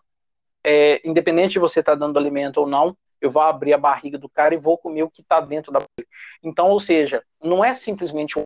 [0.63, 4.19] é, independente de você estar tá dando alimento ou não, eu vou abrir a barriga
[4.19, 6.11] do cara e vou comer o que está dentro da barriga.
[6.43, 8.43] Então, ou seja, não é simplesmente um.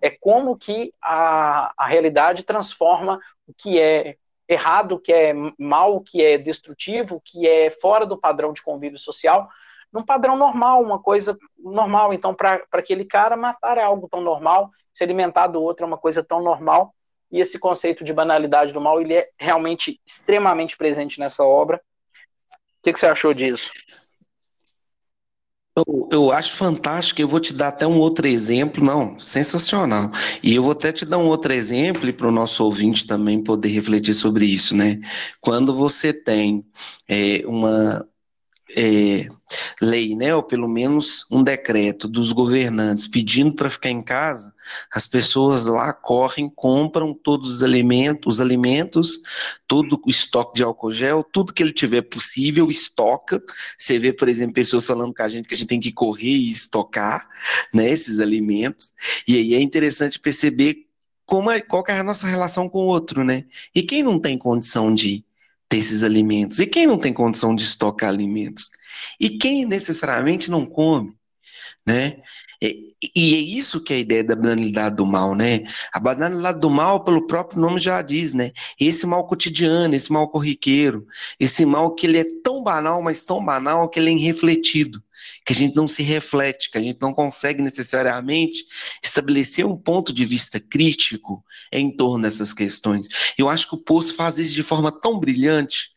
[0.00, 4.16] É como que a, a realidade transforma o que é
[4.48, 8.52] errado, o que é mal, o que é destrutivo, o que é fora do padrão
[8.52, 9.48] de convívio social,
[9.92, 12.12] num padrão normal, uma coisa normal.
[12.12, 15.98] Então, para aquele cara, matar é algo tão normal, se alimentar do outro é uma
[15.98, 16.94] coisa tão normal.
[17.30, 21.80] E esse conceito de banalidade do mal, ele é realmente extremamente presente nessa obra
[22.88, 23.70] que, que você achou disso?
[25.76, 30.10] Eu, eu, acho fantástico, eu vou te dar até um outro exemplo, não, sensacional.
[30.42, 33.68] E eu vou até te dar um outro exemplo para o nosso ouvinte também poder
[33.68, 34.98] refletir sobre isso, né?
[35.40, 36.64] Quando você tem
[37.08, 38.04] é, uma,
[38.76, 39.28] é,
[39.80, 44.52] lei, né, ou pelo menos um decreto dos governantes pedindo para ficar em casa,
[44.92, 49.20] as pessoas lá correm, compram todos os alimentos, os alimentos,
[49.66, 53.42] todo o estoque de álcool gel, tudo que ele tiver possível, estoca.
[53.76, 56.28] Você vê, por exemplo, pessoas falando com a gente que a gente tem que correr
[56.28, 57.28] e estocar,
[57.72, 58.92] né, esses alimentos.
[59.26, 60.86] E aí é interessante perceber
[61.24, 63.44] como é, qual é a nossa relação com o outro, né?
[63.74, 65.22] E quem não tem condição de
[65.68, 66.60] ter esses alimentos?
[66.60, 68.70] E quem não tem condição de estocar alimentos?
[69.20, 71.12] E quem necessariamente não come?
[71.86, 72.18] Né?
[72.60, 75.62] E, e é isso que é a ideia da banalidade do mal, né?
[75.92, 78.50] A banalidade do mal, pelo próprio nome já diz, né?
[78.80, 81.06] Esse mal cotidiano, esse mal corriqueiro,
[81.38, 85.02] esse mal que ele é tão banal, mas tão banal que ele é irrefletido,
[85.44, 88.66] que a gente não se reflete, que a gente não consegue necessariamente
[89.02, 93.08] estabelecer um ponto de vista crítico em torno dessas questões.
[93.36, 95.90] Eu acho que o Poço faz isso de forma tão brilhante,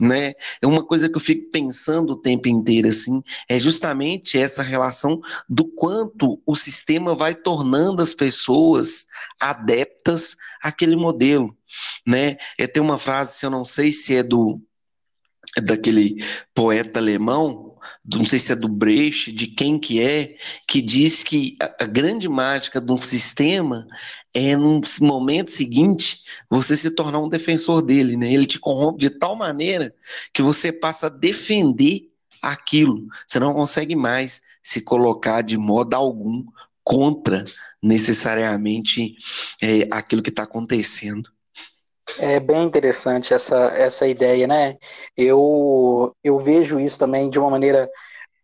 [0.00, 0.34] né?
[0.60, 5.20] É uma coisa que eu fico pensando o tempo inteiro assim, é justamente essa relação
[5.48, 9.06] do quanto o sistema vai tornando as pessoas
[9.40, 11.56] adeptas àquele modelo,
[12.06, 12.36] né?
[12.58, 14.60] É tem uma frase, se eu não sei se é do
[15.56, 16.22] é daquele
[16.54, 21.56] poeta alemão, não sei se é do Brecht, de quem que é, que diz que
[21.60, 23.86] a, a grande mágica de um sistema
[24.34, 28.32] é no momento seguinte você se tornar um defensor dele, né?
[28.32, 29.94] Ele te corrompe de tal maneira
[30.32, 32.10] que você passa a defender
[32.42, 33.06] aquilo.
[33.26, 36.44] Você não consegue mais se colocar de modo algum
[36.84, 37.44] contra
[37.82, 39.16] necessariamente
[39.60, 41.30] é, aquilo que está acontecendo.
[42.18, 44.76] É bem interessante essa, essa ideia, né?
[45.16, 47.90] Eu, eu vejo isso também de uma maneira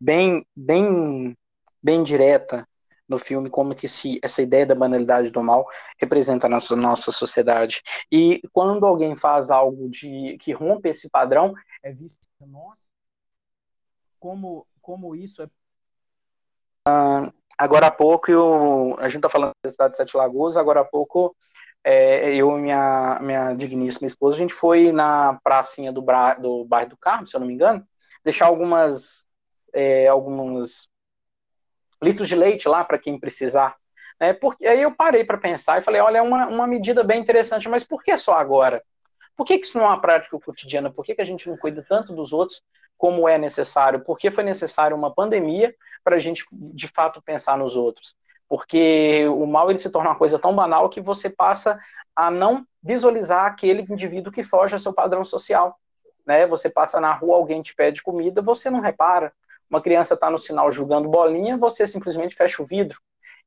[0.00, 1.36] bem, bem,
[1.82, 2.66] bem direta
[3.08, 5.66] no filme, como que se, essa ideia da banalidade do mal
[5.98, 7.82] representa a nossa, nossa sociedade.
[8.10, 12.82] E quando alguém faz algo de que rompe esse padrão, é visto, nossa,
[14.18, 15.48] como, como isso é.
[16.86, 20.80] Ah, agora há pouco, eu, a gente está falando da cidade de Sete Lagoas, agora
[20.80, 21.36] há pouco
[21.84, 26.64] é, eu e minha, minha digníssima esposa, a gente foi na pracinha do, Bra, do
[26.64, 27.86] bairro do Carmo, se eu não me engano,
[28.24, 29.26] deixar algumas,
[29.72, 30.88] é, alguns
[32.02, 33.76] litros de leite lá para quem precisar.
[34.20, 34.32] Né?
[34.32, 37.68] Porque, aí eu parei para pensar e falei, olha, é uma, uma medida bem interessante,
[37.68, 38.82] mas por que só agora?
[39.36, 40.92] Por que, que isso não é uma prática cotidiana?
[40.92, 42.62] Por que, que a gente não cuida tanto dos outros
[42.96, 44.04] como é necessário?
[44.04, 48.14] Por que foi necessário uma pandemia para a gente, de fato, pensar nos outros?
[48.52, 51.80] Porque o mal ele se torna uma coisa tão banal que você passa
[52.14, 55.80] a não visualizar aquele indivíduo que foge ao seu padrão social.
[56.26, 56.46] Né?
[56.46, 59.32] Você passa na rua, alguém te pede comida, você não repara.
[59.70, 63.00] Uma criança está no sinal jogando bolinha, você simplesmente fecha o vidro.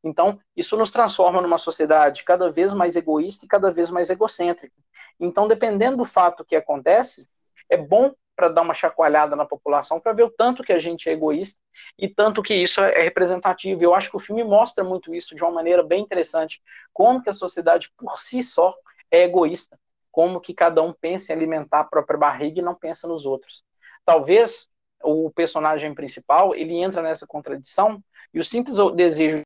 [0.04, 4.76] Então, isso nos transforma numa sociedade cada vez mais egoísta e cada vez mais egocêntrica.
[5.20, 7.30] Então, dependendo do fato que acontece,
[7.70, 11.10] é bom para dar uma chacoalhada na população, para ver o tanto que a gente
[11.10, 11.60] é egoísta
[11.98, 13.82] e tanto que isso é representativo.
[13.82, 16.62] Eu acho que o filme mostra muito isso de uma maneira bem interessante,
[16.94, 18.76] como que a sociedade por si só
[19.10, 19.80] é egoísta,
[20.12, 23.64] como que cada um pensa em alimentar a própria barriga e não pensa nos outros.
[24.04, 24.70] Talvez
[25.04, 29.42] o personagem principal, ele entra nessa contradição e o simples desejo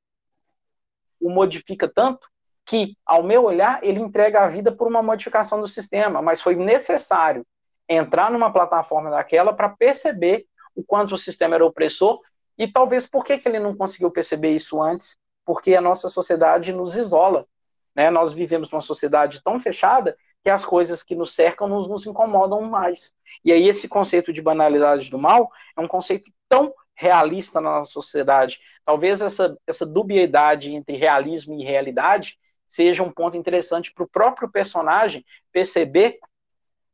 [1.22, 2.28] o modifica tanto
[2.66, 6.56] que, ao meu olhar, ele entrega a vida por uma modificação do sistema, mas foi
[6.56, 7.46] necessário
[7.90, 12.22] entrar numa plataforma daquela para perceber o quanto o sistema era opressor
[12.58, 16.72] e talvez por que, que ele não conseguiu perceber isso antes, porque a nossa sociedade
[16.72, 17.48] nos isola.
[17.96, 18.10] Né?
[18.10, 22.62] Nós vivemos numa sociedade tão fechada que as coisas que nos cercam nos, nos incomodam
[22.62, 23.14] mais.
[23.44, 27.92] E aí esse conceito de banalidade do mal é um conceito tão realista na nossa
[27.92, 28.60] sociedade.
[28.86, 32.38] Talvez essa, essa dubiedade entre realismo e realidade
[32.68, 36.20] seja um ponto interessante para o próprio personagem perceber,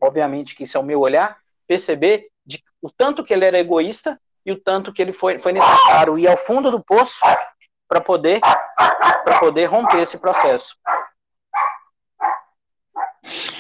[0.06, 1.38] obviamente que isso é o meu olhar,
[1.68, 5.52] perceber de, o tanto que ele era egoísta e o tanto que ele foi, foi
[5.52, 7.20] necessário ir ao fundo do poço
[7.88, 8.40] para poder,
[9.40, 10.76] poder romper esse processo.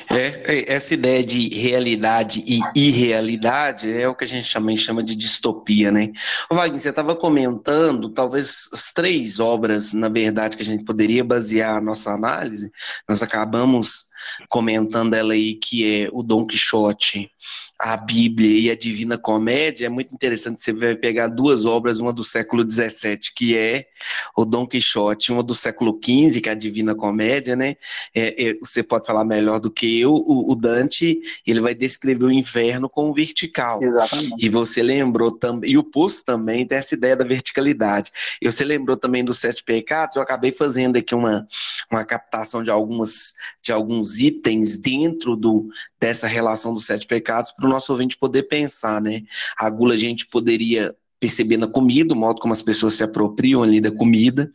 [0.09, 5.03] É, é, essa ideia de realidade e irrealidade é o que a gente também chama
[5.03, 6.11] de distopia, né?
[6.49, 11.75] Wagner, você estava comentando, talvez as três obras, na verdade, que a gente poderia basear
[11.75, 12.71] a nossa análise,
[13.09, 14.05] nós acabamos
[14.49, 17.31] comentando ela aí, que é o Dom Quixote,
[17.77, 20.61] a Bíblia e a Divina Comédia, é muito interessante.
[20.61, 23.87] Você vai pegar duas obras, uma do século XVII, que é
[24.35, 27.75] o Dom Quixote, uma do século XV, que é a Divina Comédia, né?
[28.13, 30.13] É, é, você pode falar melhor do que eu.
[30.13, 33.83] O, o, Dante, ele vai descrever o inferno como vertical.
[33.83, 34.35] Exatamente.
[34.39, 38.11] E você lembrou também, e o Poço também tem essa ideia da verticalidade.
[38.41, 41.45] E você lembrou também dos Sete Pecados, eu acabei fazendo aqui uma,
[41.91, 45.67] uma captação de, algumas, de alguns itens dentro do,
[45.99, 49.23] dessa relação dos Sete Pecados para o nosso ouvinte poder pensar, né?
[49.57, 50.95] A gula a gente poderia
[51.25, 54.51] perceber na comida, o modo como as pessoas se apropriam ali da comida.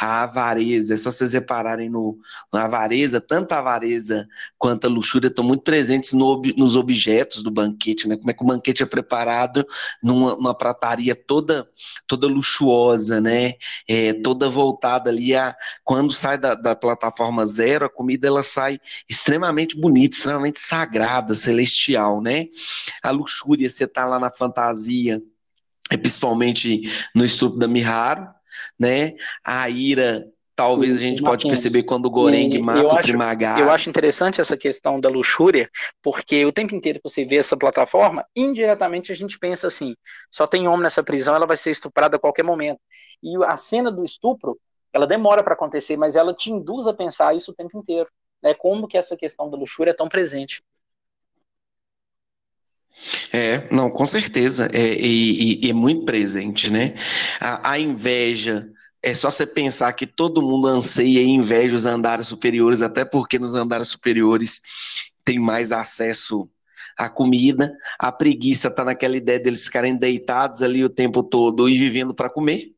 [0.00, 2.16] A avareza, é só vocês repararem no,
[2.52, 7.50] na avareza, tanto a avareza quanto a luxúria estão muito presentes no, nos objetos do
[7.50, 8.16] banquete, né?
[8.16, 9.66] Como é que o banquete é preparado
[10.00, 11.68] numa, numa prataria toda
[12.06, 13.54] toda luxuosa, né?
[13.88, 18.78] É, toda voltada ali a quando sai da, da plataforma zero, a comida ela sai
[19.08, 22.46] extremamente bonita, extremamente sagrada, celestial, né?
[23.02, 25.20] A luxúria, você tá lá na fantasia,
[25.96, 26.82] principalmente
[27.14, 28.26] no estupro da Miharu,
[28.78, 29.14] né?
[29.44, 30.26] A ira
[30.56, 33.60] talvez a gente pode perceber quando o Goreng mata o Trimagás.
[33.60, 35.68] Eu acho interessante essa questão da luxúria,
[36.02, 39.96] porque o tempo inteiro que você vê essa plataforma, indiretamente a gente pensa assim,
[40.30, 42.80] só tem homem nessa prisão, ela vai ser estuprada a qualquer momento.
[43.22, 44.58] E a cena do estupro,
[44.92, 48.08] ela demora para acontecer, mas ela te induz a pensar isso o tempo inteiro.
[48.42, 48.54] Né?
[48.54, 50.62] Como que essa questão da luxúria é tão presente.
[53.32, 56.94] É, não, com certeza, é, e, e é muito presente, né?
[57.40, 58.68] A, a, inveja,
[59.02, 63.38] é só você pensar que todo mundo anseia e inveja os andares superiores, até porque
[63.38, 64.60] nos andares superiores
[65.24, 66.48] tem mais acesso
[66.96, 71.76] à comida, a preguiça está naquela ideia deles ficarem deitados ali o tempo todo e
[71.76, 72.73] vivendo para comer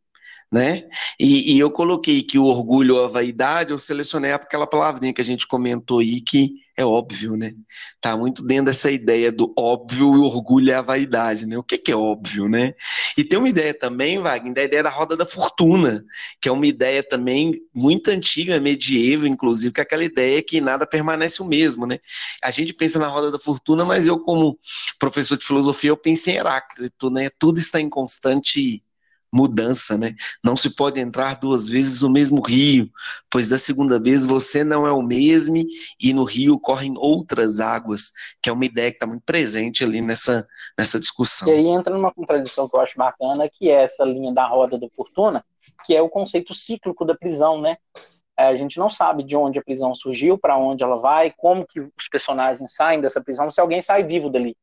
[0.50, 0.84] né?
[1.18, 5.20] E, e, eu coloquei que o orgulho ou a vaidade, eu selecionei aquela palavrinha que
[5.20, 7.52] a gente comentou aí, que é óbvio, né?
[8.00, 11.56] Tá muito dentro dessa ideia do óbvio e orgulho é a vaidade, né?
[11.58, 12.74] O que, que é óbvio, né?
[13.16, 16.04] E tem uma ideia também, Wagner, da ideia da roda da fortuna,
[16.40, 20.86] que é uma ideia também muito antiga, medieval, inclusive, que é aquela ideia que nada
[20.86, 21.98] permanece o mesmo, né?
[22.42, 24.58] A gente pensa na roda da fortuna, mas eu, como
[24.98, 27.30] professor de filosofia, eu penso em Heráclito, né?
[27.38, 28.82] Tudo está em constante
[29.32, 30.14] mudança, né?
[30.42, 32.90] Não se pode entrar duas vezes no mesmo rio,
[33.30, 35.56] pois da segunda vez você não é o mesmo
[36.00, 38.12] e no rio correm outras águas,
[38.42, 40.46] que é uma ideia que está muito presente ali nessa,
[40.78, 41.48] nessa discussão.
[41.48, 44.78] E aí entra numa contradição que eu acho bacana, que é essa linha da roda
[44.78, 45.44] da fortuna,
[45.84, 47.76] que é o conceito cíclico da prisão, né?
[48.38, 51.66] É, a gente não sabe de onde a prisão surgiu, para onde ela vai, como
[51.66, 54.54] que os personagens saem dessa prisão, se alguém sai vivo dali,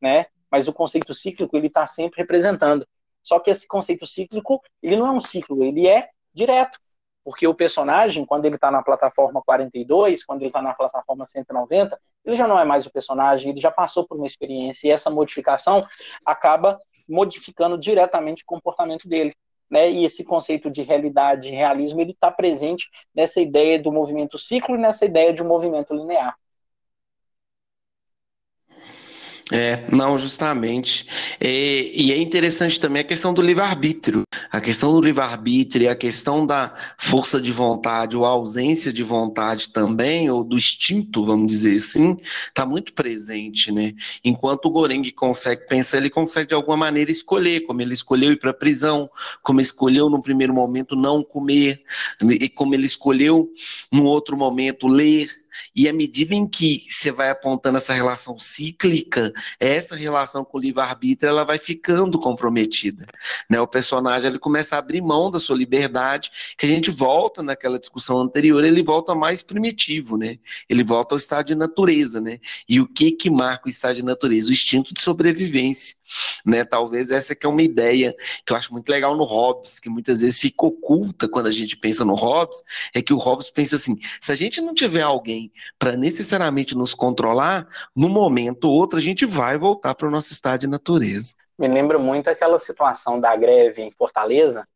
[0.00, 0.26] né?
[0.50, 2.86] Mas o conceito cíclico ele está sempre representando.
[3.28, 6.78] Só que esse conceito cíclico, ele não é um ciclo, ele é direto.
[7.22, 12.00] Porque o personagem, quando ele está na plataforma 42, quando ele está na plataforma 190,
[12.24, 15.10] ele já não é mais o personagem, ele já passou por uma experiência e essa
[15.10, 15.86] modificação
[16.24, 19.36] acaba modificando diretamente o comportamento dele.
[19.68, 19.90] Né?
[19.90, 24.74] E esse conceito de realidade, de realismo, ele está presente nessa ideia do movimento ciclo
[24.74, 26.34] e nessa ideia de um movimento linear.
[29.50, 31.06] É, não, justamente.
[31.40, 34.22] É, e é interessante também a questão do livre-arbítrio.
[34.50, 40.28] A questão do livre-arbítrio, a questão da força de vontade, ou ausência de vontade também,
[40.30, 43.94] ou do instinto, vamos dizer assim, está muito presente, né?
[44.22, 48.38] Enquanto o Goreng consegue pensar, ele consegue de alguma maneira escolher, como ele escolheu ir
[48.38, 49.08] para a prisão,
[49.42, 51.82] como escolheu no primeiro momento não comer,
[52.20, 53.48] e como ele escolheu
[53.90, 55.28] no outro momento ler,
[55.74, 60.60] E à medida em que você vai apontando essa relação cíclica, essa relação com o
[60.60, 63.06] livre-arbítrio ela vai ficando comprometida.
[63.48, 63.60] Né?
[63.60, 67.78] O personagem ele começa a abrir mão da sua liberdade, que a gente volta naquela
[67.78, 70.38] discussão anterior, ele volta mais primitivo, né?
[70.68, 72.38] Ele volta ao estado de natureza, né?
[72.68, 74.48] E o que que marca o estado de natureza?
[74.48, 75.96] O instinto de sobrevivência
[76.44, 76.64] né?
[76.64, 80.22] Talvez essa que é uma ideia que eu acho muito legal no Hobbes, que muitas
[80.22, 82.62] vezes fica oculta quando a gente pensa no Hobbes,
[82.94, 85.37] é que o Hobbes pensa assim: se a gente não tiver alguém
[85.78, 90.32] para necessariamente nos controlar, no momento ou outro a gente vai voltar para o nosso
[90.32, 91.34] estado de natureza.
[91.58, 94.66] Me lembra muito aquela situação da greve em Fortaleza,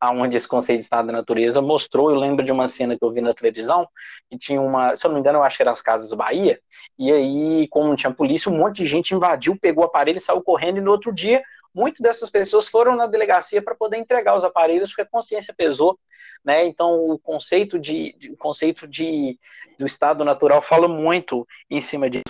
[0.00, 3.12] aonde esse conceito de estado da natureza mostrou, eu lembro de uma cena que eu
[3.12, 3.86] vi na televisão,
[4.30, 6.58] que tinha uma, se eu não me engano, eu acho que era as Casas Bahia,
[6.98, 10.22] e aí, como não tinha polícia, um monte de gente invadiu, pegou o aparelho e
[10.22, 11.42] saiu correndo, e no outro dia,
[11.74, 15.98] muitas dessas pessoas foram na delegacia para poder entregar os aparelhos, porque a consciência pesou,
[16.44, 16.66] né?
[16.66, 19.38] Então, o conceito de, o conceito de
[19.78, 22.22] do estado natural fala muito em cima disso.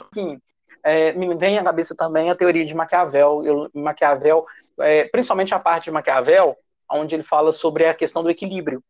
[0.83, 4.47] É, me vem à cabeça também a teoria de Maquiavel, eu, Maquiavel,
[4.79, 6.57] é, principalmente a parte de Maquiavel,
[6.91, 8.83] onde ele fala sobre a questão do equilíbrio,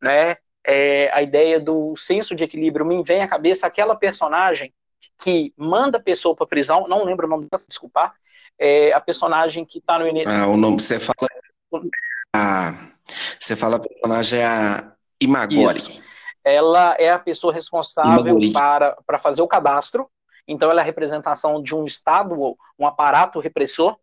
[0.00, 0.36] né?
[0.64, 4.72] É, a ideia do senso de equilíbrio me vem à cabeça aquela personagem
[5.18, 8.14] que manda a pessoa para prisão, não lembro o nome dela, desculpar,
[8.58, 10.28] é a personagem que está no início.
[10.28, 11.28] Ah, o nome você fala.
[13.38, 15.78] Você fala a personagem é a Imagori.
[15.78, 16.00] Isso.
[16.44, 20.08] Ela é a pessoa responsável para, para fazer o cadastro,
[20.46, 23.96] então ela é a representação de um Estado, um aparato repressor,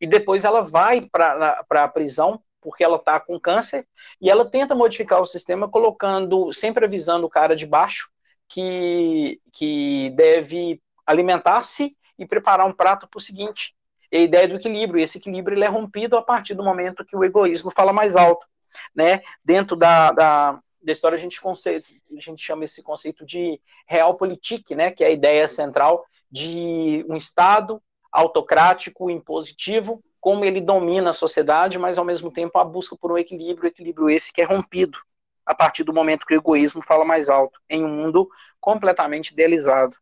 [0.00, 3.86] e depois ela vai para a prisão porque ela está com câncer,
[4.20, 8.10] e ela tenta modificar o sistema colocando, sempre avisando o cara de baixo
[8.48, 13.74] que, que deve alimentar-se e preparar um prato para o seguinte.
[14.10, 17.04] É a ideia do equilíbrio, e esse equilíbrio ele é rompido a partir do momento
[17.04, 18.46] que o egoísmo fala mais alto.
[18.94, 19.22] Né?
[19.44, 24.74] Dentro da, da, da história, a gente, conceito, a gente chama esse conceito de realpolitik,
[24.74, 24.90] né?
[24.90, 31.78] que é a ideia central de um Estado autocrático, impositivo, como ele domina a sociedade,
[31.78, 34.98] mas ao mesmo tempo a busca por um equilíbrio, equilíbrio esse que é rompido
[35.46, 38.28] a partir do momento que o egoísmo fala mais alto, em um mundo
[38.60, 39.96] completamente idealizado.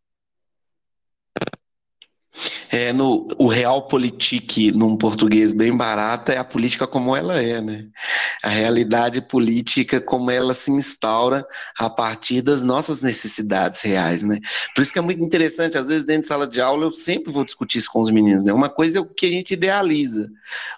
[2.76, 7.86] É, no, o realpolitik, num português bem barato, é a política como ela é, né?
[8.42, 11.46] A realidade política como ela se instaura
[11.78, 14.40] a partir das nossas necessidades reais, né?
[14.74, 17.32] Por isso que é muito interessante, às vezes dentro de sala de aula eu sempre
[17.32, 18.52] vou discutir isso com os meninos, né?
[18.52, 20.30] Uma coisa é o que a gente idealiza,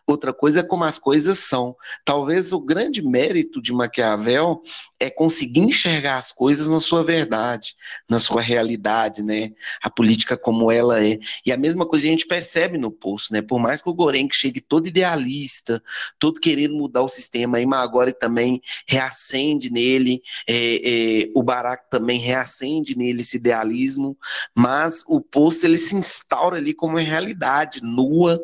[0.07, 1.75] outra coisa é como as coisas são.
[2.05, 4.63] Talvez o grande mérito de Maquiavel
[5.01, 7.75] é conseguir enxergar as coisas na sua verdade,
[8.09, 9.51] na sua realidade, né?
[9.83, 11.19] A política como ela é.
[11.45, 13.43] E a mesma coisa a gente percebe no poço, né?
[13.43, 15.83] Por mais que o Gorenk chegue todo idealista,
[16.19, 22.19] todo querendo mudar o sistema, a Imagori também reacende nele, é, é, o Barack também
[22.19, 24.17] reacende nele esse idealismo,
[24.55, 28.41] mas o poço ele se instaura ali como uma realidade nua,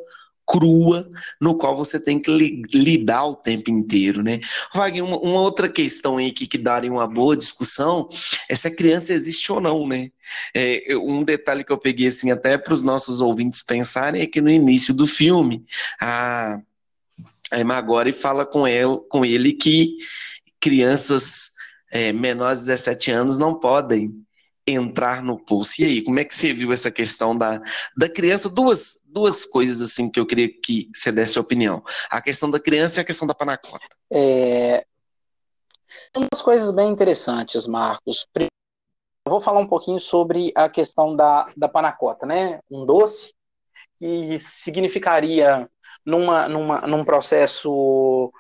[0.46, 4.40] crua no qual você tem que li lidar o tempo inteiro, né?
[4.74, 8.08] Wagner, uma, uma, outra questão aí que, que daria uma boa discussão
[8.48, 10.10] é se a criança existe ou não, né?
[10.54, 14.40] É, um detalhe que eu peguei assim até para os nossos ouvintes pensarem é que
[14.40, 15.64] no início do filme
[16.00, 16.58] a,
[17.50, 19.96] a Emma Gore fala com ele, com ele que
[20.60, 21.52] crianças
[21.92, 24.12] é, menores de 17 anos não podem
[24.66, 25.82] entrar no pulso.
[25.82, 27.60] E aí, como é que você viu essa questão da,
[27.96, 28.48] da criança?
[28.48, 31.82] Duas, duas coisas assim que eu queria que você desse opinião.
[32.10, 33.86] A questão da criança e a questão da panacota.
[34.12, 34.84] É...
[36.12, 38.26] São duas coisas bem interessantes, Marcos.
[38.36, 42.60] Eu vou falar um pouquinho sobre a questão da, da panacota, né?
[42.68, 43.32] Um doce
[43.98, 45.70] que significaria,
[46.04, 48.32] numa, numa, num processo,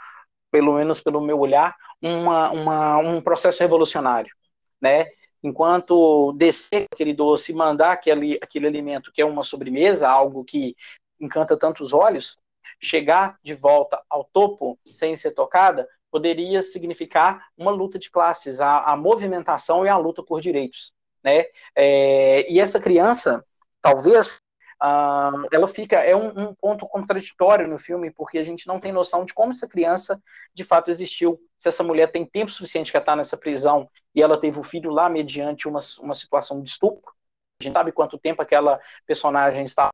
[0.50, 4.34] pelo menos pelo meu olhar, uma, uma, um processo revolucionário,
[4.80, 5.06] né?
[5.44, 10.74] Enquanto descer aquele doce e mandar aquele, aquele alimento que é uma sobremesa, algo que
[11.20, 12.38] encanta tantos olhos,
[12.80, 18.84] chegar de volta ao topo sem ser tocada, poderia significar uma luta de classes, a,
[18.84, 20.94] a movimentação e a luta por direitos.
[21.22, 21.44] Né?
[21.76, 23.44] É, e essa criança,
[23.80, 24.38] talvez,
[24.82, 28.92] Uh, ela fica é um, um, ponto contraditório no filme porque a gente não tem
[28.92, 30.20] noção de como essa criança
[30.52, 34.38] de fato existiu se essa mulher tem tempo suficiente para estar nessa prisão e ela
[34.38, 37.12] teve o filho lá mediante uma, uma situação de estupro
[37.58, 39.88] a gente sabe quanto tempo aquela personagem está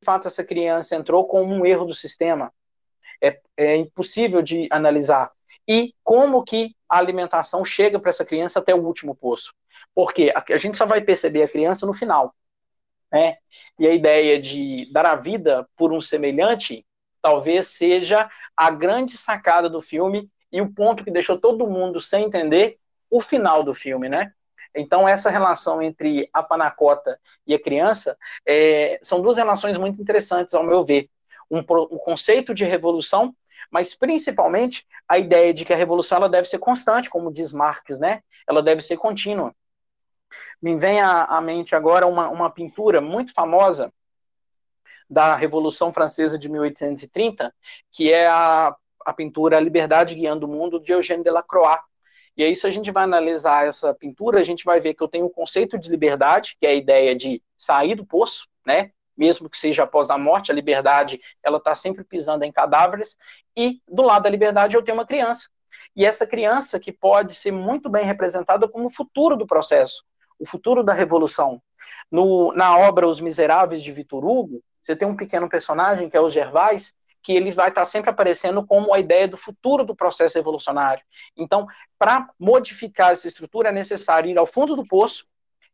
[0.00, 2.52] de fato essa criança entrou com um erro do sistema.
[3.20, 5.32] É, é impossível de analisar.
[5.66, 9.52] E como que a alimentação chega para essa criança até o último poço?
[9.92, 12.32] Porque a, a gente só vai perceber a criança no final
[13.10, 13.36] né?
[13.78, 16.84] E a ideia de dar a vida por um semelhante
[17.20, 22.24] talvez seja a grande sacada do filme e o ponto que deixou todo mundo sem
[22.24, 22.78] entender
[23.10, 24.32] o final do filme, né?
[24.74, 30.54] Então, essa relação entre a panacota e a criança é, são duas relações muito interessantes,
[30.54, 31.08] ao meu ver.
[31.50, 33.34] Um, um, conceito de revolução,
[33.70, 37.98] mas principalmente a ideia de que a revolução ela deve ser constante, como diz Marx,
[37.98, 38.22] né?
[38.46, 39.54] Ela deve ser contínua.
[40.60, 43.90] Me vem à, à mente agora uma, uma pintura muito famosa
[45.08, 47.54] da Revolução Francesa de 1830,
[47.90, 48.76] que é a,
[49.08, 51.80] a pintura Liberdade Guiando o Mundo, de Eugène Delacroix.
[52.36, 55.08] E aí, se a gente vai analisar essa pintura, a gente vai ver que eu
[55.08, 58.90] tenho o conceito de liberdade, que é a ideia de sair do poço, né?
[59.16, 63.16] Mesmo que seja após a morte, a liberdade, ela está sempre pisando em cadáveres.
[63.56, 65.48] E do lado da liberdade, eu tenho uma criança.
[65.96, 70.04] E essa criança que pode ser muito bem representada como o futuro do processo,
[70.38, 71.62] o futuro da revolução.
[72.12, 76.20] No, na obra Os Miseráveis de Vitor Hugo, você tem um pequeno personagem que é
[76.20, 76.94] o Gervais,
[77.28, 81.04] que ele vai estar sempre aparecendo como a ideia do futuro do processo evolucionário.
[81.36, 81.66] Então,
[81.98, 85.26] para modificar essa estrutura, é necessário ir ao fundo do poço,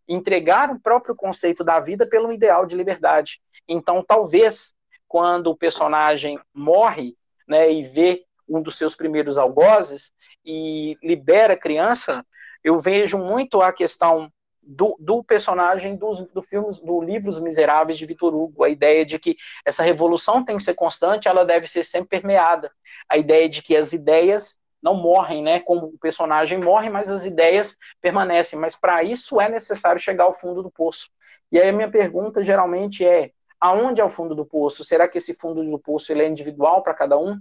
[0.09, 3.41] entregar o próprio conceito da vida pelo ideal de liberdade.
[3.69, 4.75] Então, talvez,
[5.07, 10.13] quando o personagem morre né, e vê um dos seus primeiros algozes
[10.45, 12.27] e libera a criança,
[12.65, 14.29] eu vejo muito a questão
[14.67, 16.43] do, do personagem dos, do
[16.81, 21.29] do Miseráveis de Vitor Hugo, a ideia de que essa revolução tem que ser constante,
[21.29, 22.71] ela deve ser sempre permeada,
[23.09, 25.61] a ideia de que as ideias não morrem, né?
[25.61, 28.59] Como o personagem morre, mas as ideias permanecem.
[28.59, 31.09] Mas para isso é necessário chegar ao fundo do poço.
[31.51, 34.85] E aí a minha pergunta geralmente é: aonde é o fundo do poço?
[34.85, 37.41] Será que esse fundo do poço ele é individual para cada um?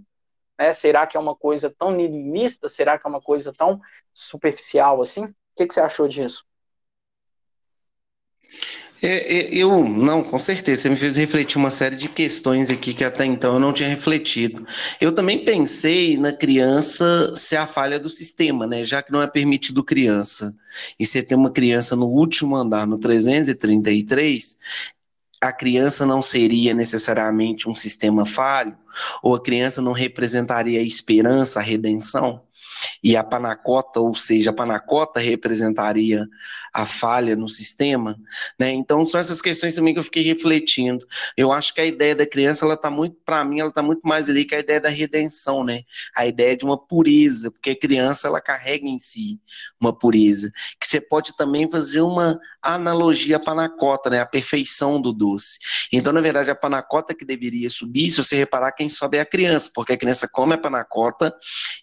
[0.58, 0.74] Né?
[0.74, 2.70] Será que é uma coisa tão nihilista?
[2.70, 3.82] Será que é uma coisa tão
[4.14, 5.26] superficial assim?
[5.26, 6.46] O que, que você achou disso?
[9.06, 12.94] É, é, eu, não, com certeza, você me fez refletir uma série de questões aqui
[12.94, 14.66] que até então eu não tinha refletido.
[15.02, 18.86] Eu também pensei na criança ser a falha do sistema, né?
[18.86, 20.56] Já que não é permitido criança.
[20.98, 24.58] E você tem uma criança no último andar, no 333,
[25.42, 28.78] a criança não seria necessariamente um sistema falho?
[29.22, 32.42] Ou a criança não representaria a esperança, a redenção?
[33.04, 36.28] E a panacota, ou seja, a panacota representaria
[36.74, 38.18] a falha no sistema,
[38.60, 38.72] né?
[38.72, 41.06] Então são essas questões também que eu fiquei refletindo.
[41.38, 44.02] Eu acho que a ideia da criança, ela tá muito, para mim, ela tá muito
[44.04, 45.82] mais ali que a ideia da redenção, né?
[46.16, 49.40] A ideia de uma pureza, porque a criança ela carrega em si
[49.80, 54.20] uma pureza, que você pode também fazer uma analogia à panacota, né?
[54.20, 55.60] A perfeição do doce.
[55.92, 59.26] Então, na verdade, a panacota que deveria subir, se você reparar, quem sobe é a
[59.26, 61.36] criança, porque a criança come a panacota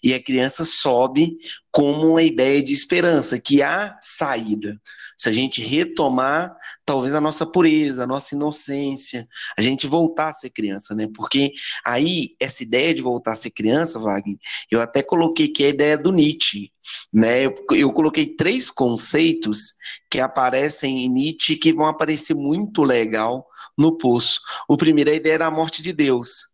[0.03, 1.37] e a criança sobe
[1.71, 4.79] como uma ideia de esperança, que há saída.
[5.15, 6.53] Se a gente retomar,
[6.85, 9.27] talvez a nossa pureza, a nossa inocência,
[9.57, 11.07] a gente voltar a ser criança, né?
[11.15, 11.53] Porque
[11.85, 14.37] aí, essa ideia de voltar a ser criança, Wagner,
[14.69, 16.71] eu até coloquei que é a ideia do Nietzsche,
[17.13, 17.45] né?
[17.45, 19.73] Eu, eu coloquei três conceitos
[20.09, 24.41] que aparecem em Nietzsche que vão aparecer muito legal no Poço.
[24.67, 26.47] O primeiro é a ideia da morte de Deus,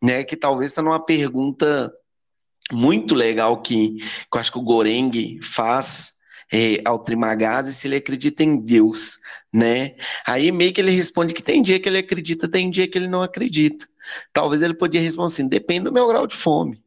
[0.00, 0.22] né?
[0.22, 1.92] Que talvez está numa pergunta
[2.72, 6.20] muito legal que, que eu acho que o Goreng faz
[6.52, 9.18] é, ao Trimagazzi se ele acredita em Deus,
[9.52, 9.94] né?
[10.26, 13.08] Aí meio que ele responde que tem dia que ele acredita, tem dia que ele
[13.08, 13.86] não acredita.
[14.32, 16.82] Talvez ele podia responder assim, depende do meu grau de fome,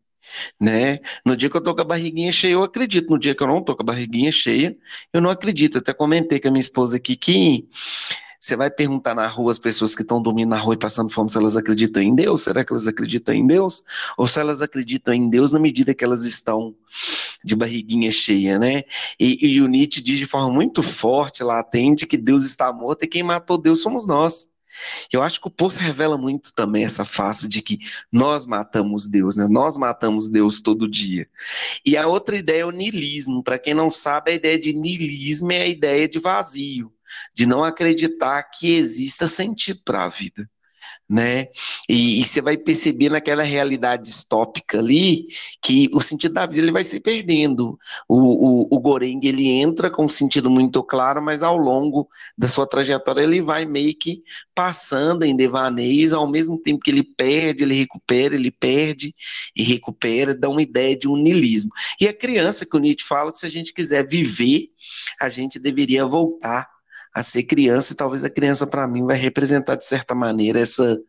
[0.60, 1.00] né?
[1.26, 3.10] No dia que eu tô com a barriguinha cheia, eu acredito.
[3.10, 4.76] No dia que eu não tô com a barriguinha cheia,
[5.14, 5.78] eu não acredito.
[5.78, 7.68] Eu até comentei com a minha esposa aqui que
[8.44, 11.30] você vai perguntar na rua as pessoas que estão dormindo na rua e passando fome
[11.30, 12.42] se elas acreditam em Deus?
[12.42, 13.82] Será que elas acreditam em Deus?
[14.18, 16.76] Ou se elas acreditam em Deus na medida que elas estão
[17.42, 18.84] de barriguinha cheia, né?
[19.18, 23.08] E, e o Nietzsche diz de forma muito forte, latente, que Deus está morto e
[23.08, 24.46] quem matou Deus somos nós.
[25.10, 27.80] Eu acho que o poço revela muito também essa face de que
[28.12, 29.48] nós matamos Deus, né?
[29.50, 31.30] Nós matamos Deus todo dia.
[31.86, 33.42] E a outra ideia é o niilismo.
[33.42, 36.92] Para quem não sabe, a ideia de niilismo é a ideia de vazio
[37.34, 40.50] de não acreditar que exista sentido para a vida.
[41.10, 41.48] Né?
[41.88, 45.28] E, você vai perceber naquela realidade distópica ali
[45.62, 47.78] que o sentido da vida ele vai se perdendo.
[48.08, 52.08] O, o, o Goreng ele entra com um sentido muito claro, mas ao longo
[52.38, 54.24] da sua trajetória ele vai meio que
[54.56, 59.14] passando em devaneios, ao mesmo tempo que ele perde, ele recupera, ele perde
[59.56, 61.70] e recupera, dá uma ideia de um niilismo.
[62.00, 64.70] E a criança que o Nietzsche fala que se a gente quiser viver,
[65.20, 66.73] a gente deveria voltar
[67.14, 71.00] a ser criança, e talvez a criança, para mim, vai representar, de certa maneira, essa,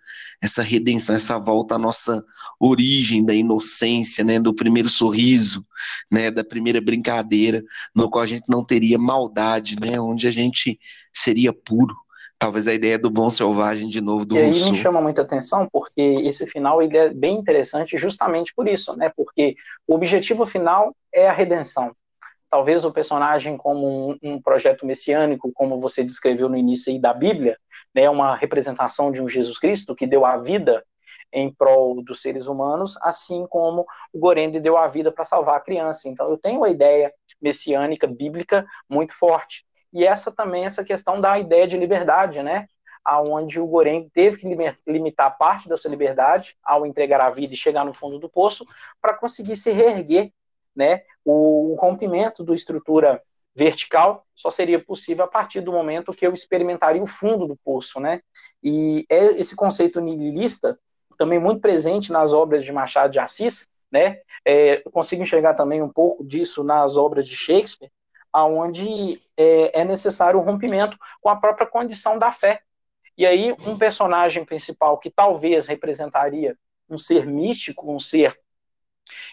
[0.41, 2.23] essa redenção, essa volta à nossa
[2.61, 5.65] origem da inocência, né, do primeiro sorriso,
[6.11, 7.63] né, da primeira brincadeira,
[7.95, 10.79] no qual a gente não teria maldade, né, onde a gente
[11.13, 11.95] seria puro.
[12.39, 14.73] Talvez a ideia do bom selvagem de novo do E aí Rousseau.
[14.73, 19.11] me chama muita atenção porque esse final ele é bem interessante justamente por isso, né?
[19.17, 19.55] Porque
[19.87, 21.95] o objetivo final é a redenção.
[22.55, 27.13] Talvez o personagem como um, um, projeto messiânico, como você descreveu no início aí da
[27.13, 27.59] Bíblia,
[27.93, 30.85] né, uma representação de um Jesus Cristo que deu a vida
[31.33, 35.61] em prol dos seres humanos, assim como o Gorende deu a vida para salvar a
[35.61, 36.09] criança.
[36.09, 39.67] Então eu tenho uma ideia messiânica bíblica muito forte.
[39.93, 42.69] E essa também essa questão da ideia de liberdade, né?
[43.05, 47.57] Aonde o Goreng teve que limitar parte da sua liberdade ao entregar a vida e
[47.57, 48.65] chegar no fundo do poço
[49.03, 50.31] para conseguir se reerguer,
[50.75, 51.03] né?
[51.25, 53.23] O rompimento da estrutura
[53.55, 58.01] vertical só seria possível a partir do momento que eu experimentaria o fundo do poço,
[58.01, 58.21] né?
[58.63, 60.79] E é esse conceito nihilista
[61.17, 64.19] também muito presente nas obras de Machado de Assis, né?
[64.45, 67.93] É, consigo enxergar também um pouco disso nas obras de Shakespeare,
[68.33, 72.61] aonde é, é necessário o rompimento com a própria condição da fé.
[73.17, 76.57] E aí um personagem principal que talvez representaria
[76.91, 78.37] um ser místico, um ser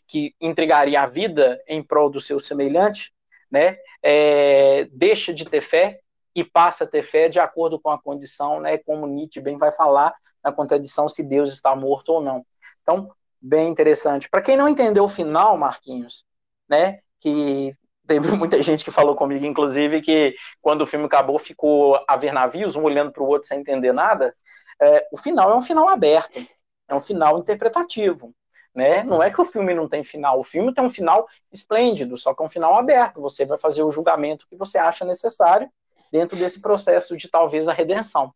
[0.08, 3.14] que entregaria a vida em prol do seu semelhante,
[3.50, 3.78] né?
[4.02, 6.00] É, deixa de ter fé
[6.34, 8.78] e passa a ter fé de acordo com a condição, né?
[8.78, 10.14] Como Nietzsche bem vai falar
[10.44, 12.46] na contradição se Deus está morto ou não.
[12.82, 13.12] Então,
[13.42, 14.30] bem interessante.
[14.30, 16.26] Para quem não entendeu o final, Marquinhos,
[16.70, 17.74] né, que
[18.06, 22.32] teve muita gente que falou comigo, inclusive, que quando o filme acabou ficou a ver
[22.32, 24.36] navios, um olhando para o outro sem entender nada.
[24.82, 26.40] É, o final é um final aberto,
[26.88, 28.34] é um final interpretativo.
[28.74, 29.04] Né?
[29.04, 32.34] Não é que o filme não tem final, o filme tem um final esplêndido, só
[32.34, 33.20] que é um final aberto.
[33.22, 35.70] Você vai fazer o julgamento que você acha necessário
[36.12, 38.34] dentro desse processo de talvez a redenção.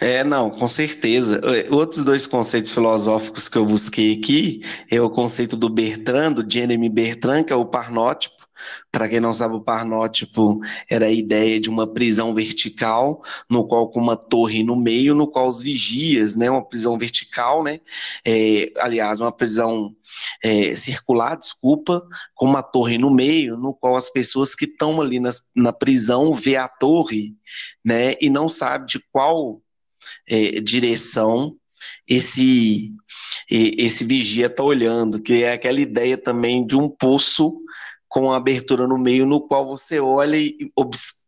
[0.00, 1.40] É, não, com certeza.
[1.44, 6.48] É, outros dois conceitos filosóficos que eu busquei aqui é o conceito do Bertrand, do
[6.48, 8.37] Jeremy Bertrand, que é o parnótipo,
[8.90, 13.88] para quem não sabe, o parnótipo era a ideia de uma prisão vertical, no qual
[13.90, 17.80] com uma torre no meio, no qual os vigias, né, uma prisão vertical, né,
[18.24, 19.94] é, aliás, uma prisão
[20.42, 25.20] é, circular, desculpa, com uma torre no meio, no qual as pessoas que estão ali
[25.20, 27.34] na, na prisão vê a torre,
[27.84, 29.60] né, e não sabe de qual
[30.28, 31.56] é, direção
[32.06, 32.92] esse
[33.50, 37.60] esse vigia está olhando, que é aquela ideia também de um poço
[38.08, 40.72] com a abertura no meio, no qual você olha e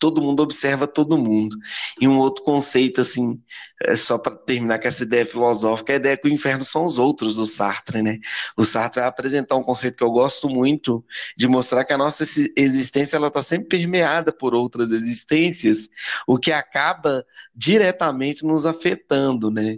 [0.00, 1.56] todo mundo observa todo mundo.
[2.00, 3.38] E um outro conceito, assim,
[3.82, 6.98] é só para terminar com essa ideia filosófica, a ideia que o inferno são os
[6.98, 8.18] outros do Sartre, né?
[8.56, 11.04] O Sartre vai apresentar um conceito que eu gosto muito,
[11.36, 12.24] de mostrar que a nossa
[12.56, 15.88] existência ela está sempre permeada por outras existências,
[16.26, 17.24] o que acaba
[17.54, 19.76] diretamente nos afetando, né?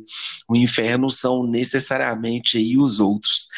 [0.49, 3.49] O inferno são necessariamente aí os outros.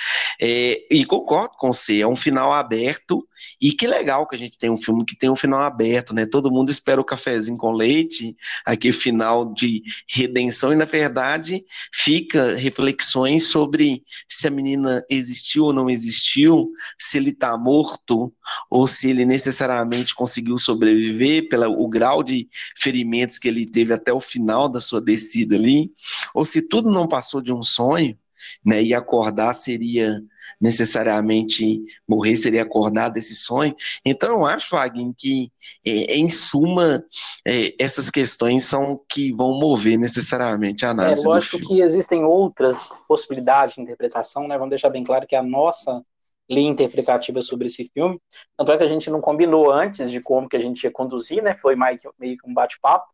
[0.40, 3.26] É, e concordo com você, é um final aberto,
[3.60, 6.26] e que legal que a gente tem um filme que tem um final aberto, né?
[6.26, 12.55] Todo mundo espera o cafezinho com leite, aquele final de redenção, e na verdade fica
[12.55, 18.32] reflexões sobre se a menina existiu ou não existiu, se ele está morto,
[18.70, 24.20] ou se ele necessariamente conseguiu sobreviver pelo grau de ferimentos que ele teve até o
[24.20, 25.90] final da sua descida ali,
[26.34, 28.16] ou se tudo não passou de um sonho,
[28.64, 28.82] né?
[28.82, 30.20] E acordar seria
[30.61, 33.74] necessariamente morrer, seria acordar desse sonho.
[34.05, 35.51] Então eu acho, Wagner, que
[35.84, 37.05] é, em suma
[37.47, 41.24] é, essas questões são que vão mover necessariamente a análise.
[41.24, 44.57] É lógico que existem outras possibilidades de interpretação, né?
[44.57, 46.03] Vamos deixar bem claro que a nossa
[46.49, 48.20] linha interpretativa sobre esse filme,
[48.57, 51.42] tanto é que a gente não combinou antes de como que a gente ia conduzir,
[51.42, 51.57] né?
[51.57, 53.07] Foi meio que um bate-papo.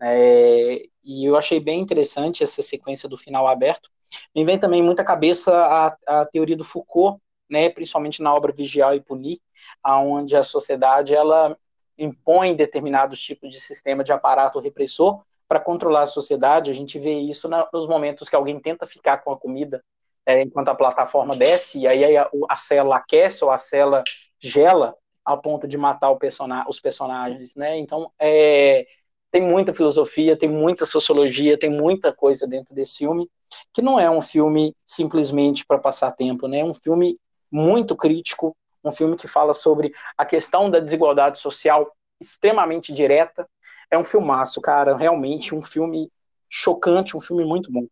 [0.00, 3.90] É, e eu achei bem interessante essa sequência do final aberto,
[4.34, 8.94] me vem também muita cabeça a, a teoria do Foucault, né, principalmente na obra Vigiar
[8.94, 9.38] e Punir,
[9.82, 11.56] aonde a sociedade ela
[11.96, 16.70] impõe determinados tipos de sistema de aparato repressor para controlar a sociedade.
[16.70, 19.82] A gente vê isso na, nos momentos que alguém tenta ficar com a comida
[20.26, 24.02] é, enquanto a plataforma desce, e aí a, a cela aquece ou a cela
[24.38, 27.78] gela ao ponto de matar person os personagens, né?
[27.78, 28.86] Então, é,
[29.30, 33.28] tem muita filosofia, tem muita sociologia, tem muita coisa dentro desse filme,
[33.72, 36.60] que não é um filme simplesmente para passar tempo, né?
[36.60, 37.18] É um filme
[37.50, 43.48] muito crítico, um filme que fala sobre a questão da desigualdade social extremamente direta.
[43.90, 46.10] É um filmaço, cara, realmente um filme
[46.50, 47.86] chocante, um filme muito bom.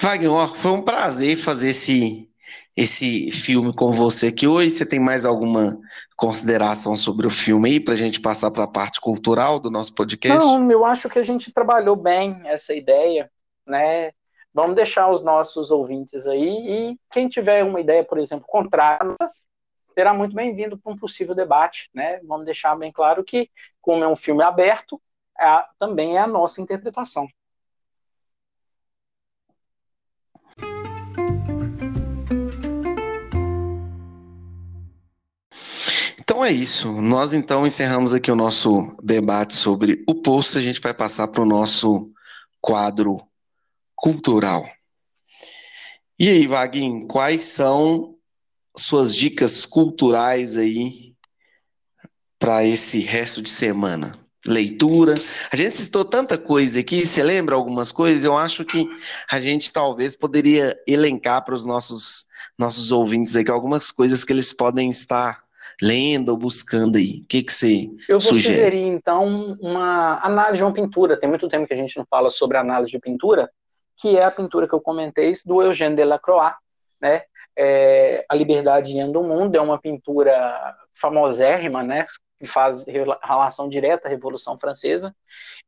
[0.00, 2.30] Wagner, foi um prazer fazer esse
[2.78, 4.70] esse filme com você aqui hoje.
[4.70, 5.76] Você tem mais alguma
[6.16, 9.92] consideração sobre o filme aí para a gente passar para a parte cultural do nosso
[9.92, 10.38] podcast?
[10.38, 13.28] Não, eu acho que a gente trabalhou bem essa ideia,
[13.66, 14.12] né?
[14.54, 19.16] Vamos deixar os nossos ouvintes aí e quem tiver uma ideia, por exemplo, contrária,
[19.92, 22.20] será muito bem-vindo para um possível debate, né?
[22.22, 23.50] Vamos deixar bem claro que,
[23.80, 25.02] como é um filme aberto,
[25.36, 27.26] é, também é a nossa interpretação.
[36.28, 36.92] Então é isso.
[37.00, 40.58] Nós então encerramos aqui o nosso debate sobre o posto.
[40.58, 42.12] A gente vai passar para o nosso
[42.60, 43.22] quadro
[43.96, 44.68] cultural.
[46.18, 48.14] E aí, Vaguinho, quais são
[48.76, 51.14] suas dicas culturais aí
[52.38, 54.18] para esse resto de semana?
[54.46, 55.14] Leitura.
[55.50, 58.26] A gente citou tanta coisa aqui, você lembra algumas coisas?
[58.26, 58.86] Eu acho que
[59.30, 62.26] a gente talvez poderia elencar para os nossos,
[62.58, 65.47] nossos ouvintes aqui algumas coisas que eles podem estar
[65.80, 67.22] lendo ou buscando aí?
[67.22, 68.56] O que, que você Eu vou sugere?
[68.56, 71.18] sugerir, então, uma análise de uma pintura.
[71.18, 73.50] Tem muito tempo que a gente não fala sobre análise de pintura,
[73.96, 76.54] que é a pintura que eu comentei, do Eugène Delacroix,
[77.00, 77.22] né?
[77.56, 82.06] É, a Liberdade Guiando do Mundo é uma pintura famosérrima, né?
[82.38, 85.14] Que faz relação direta à Revolução Francesa.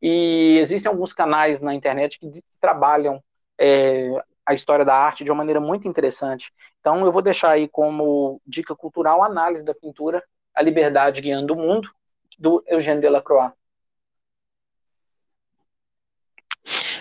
[0.01, 2.31] E existem alguns canais na internet que
[2.61, 3.21] trabalham
[3.59, 6.53] é, a história da arte de uma maneira muito interessante.
[6.81, 11.55] Então, eu vou deixar aí como dica cultural a análise da pintura A Liberdade Guiando
[11.55, 11.89] o Mundo,
[12.37, 13.53] do Eugène Delacroix.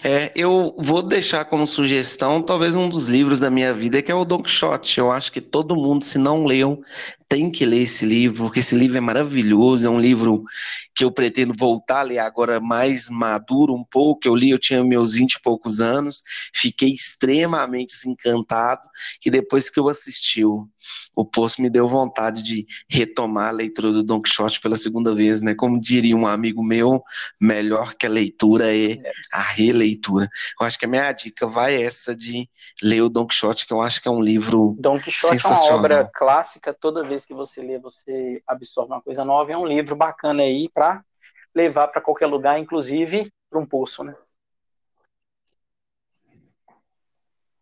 [0.03, 4.15] É, eu vou deixar como sugestão talvez um dos livros da minha vida que é
[4.15, 4.99] o Don Quixote.
[4.99, 6.83] Eu acho que todo mundo, se não leu,
[7.29, 10.43] tem que ler esse livro, porque esse livro é maravilhoso, é um livro
[10.95, 14.27] que eu pretendo voltar a ler agora mais maduro um pouco.
[14.27, 18.81] Eu li, eu tinha meus vinte e poucos anos, fiquei extremamente encantado,
[19.23, 20.67] e depois que eu assisti o,
[21.15, 25.39] o post me deu vontade de retomar a leitura do Don Quixote pela segunda vez,
[25.39, 25.53] né?
[25.53, 27.03] Como diria um amigo meu,
[27.39, 28.97] melhor que a leitura é
[29.31, 30.27] a releitura.
[30.59, 32.49] Eu acho que a minha dica vai essa de
[32.81, 35.75] ler o Don Quixote, que eu acho que é um livro Don Quixote é uma
[35.75, 39.51] obra clássica, toda vez que você lê, você absorve uma coisa nova.
[39.51, 41.03] É um livro bacana aí para
[41.53, 44.15] levar para qualquer lugar, inclusive para um poço, né?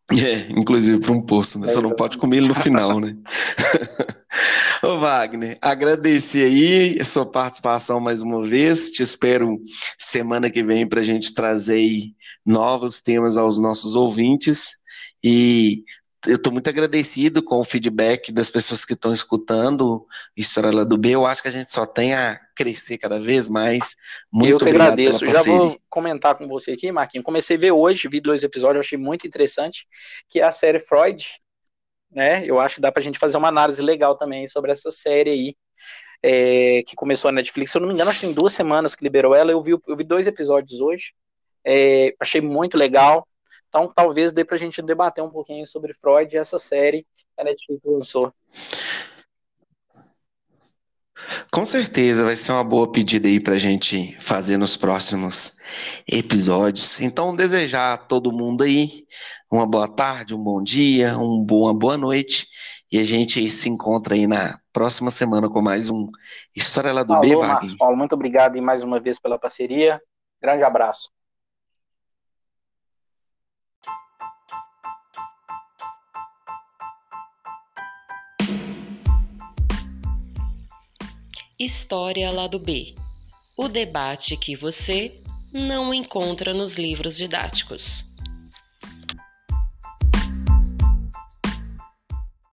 [0.09, 1.67] É, inclusive para um poço, né?
[1.67, 3.13] É, Só não pode comer ele no final, né?
[4.81, 8.89] Ô Wagner, agradecer aí a sua participação mais uma vez.
[8.89, 9.59] Te espero
[9.97, 12.13] semana que vem para a gente trazer
[12.45, 14.75] novos temas aos nossos ouvintes.
[15.21, 15.83] E
[16.27, 20.05] eu estou muito agradecido com o feedback das pessoas que estão escutando
[20.35, 21.09] História lá do B.
[21.09, 23.95] Eu acho que a gente só tem a crescer cada vez mais.
[24.31, 25.25] Muito eu que agradeço.
[25.25, 27.25] Já vou comentar com você aqui, Marquinhos.
[27.25, 29.87] Comecei a ver hoje, vi dois episódios, achei muito interessante,
[30.27, 31.25] que é a série Freud.
[32.11, 32.43] Né?
[32.45, 35.29] Eu acho que dá para a gente fazer uma análise legal também sobre essa série
[35.29, 35.55] aí.
[36.23, 38.95] É, que começou na Netflix, se eu não me engano, acho que tem duas semanas
[38.95, 39.51] que liberou ela.
[39.51, 41.13] Eu vi, eu vi dois episódios hoje.
[41.63, 43.27] É, achei muito legal.
[43.67, 47.41] Então, talvez dê para a gente debater um pouquinho sobre Freud e essa série que
[47.41, 48.33] a Netflix lançou.
[51.51, 55.57] Com certeza vai ser uma boa pedida aí para a gente fazer nos próximos
[56.07, 57.01] episódios.
[57.01, 59.05] Então, desejar a todo mundo aí
[59.51, 62.47] uma boa tarde, um bom dia, um bom, uma boa noite.
[62.91, 66.07] E a gente se encontra aí na próxima semana com mais um
[66.55, 70.01] História lá do Alô, B, Marcos Paulo, muito obrigado e mais uma vez pela parceria.
[70.41, 71.09] Grande abraço.
[81.59, 82.93] História Lado B
[83.57, 85.19] o debate que você
[85.51, 88.05] não encontra nos livros didáticos.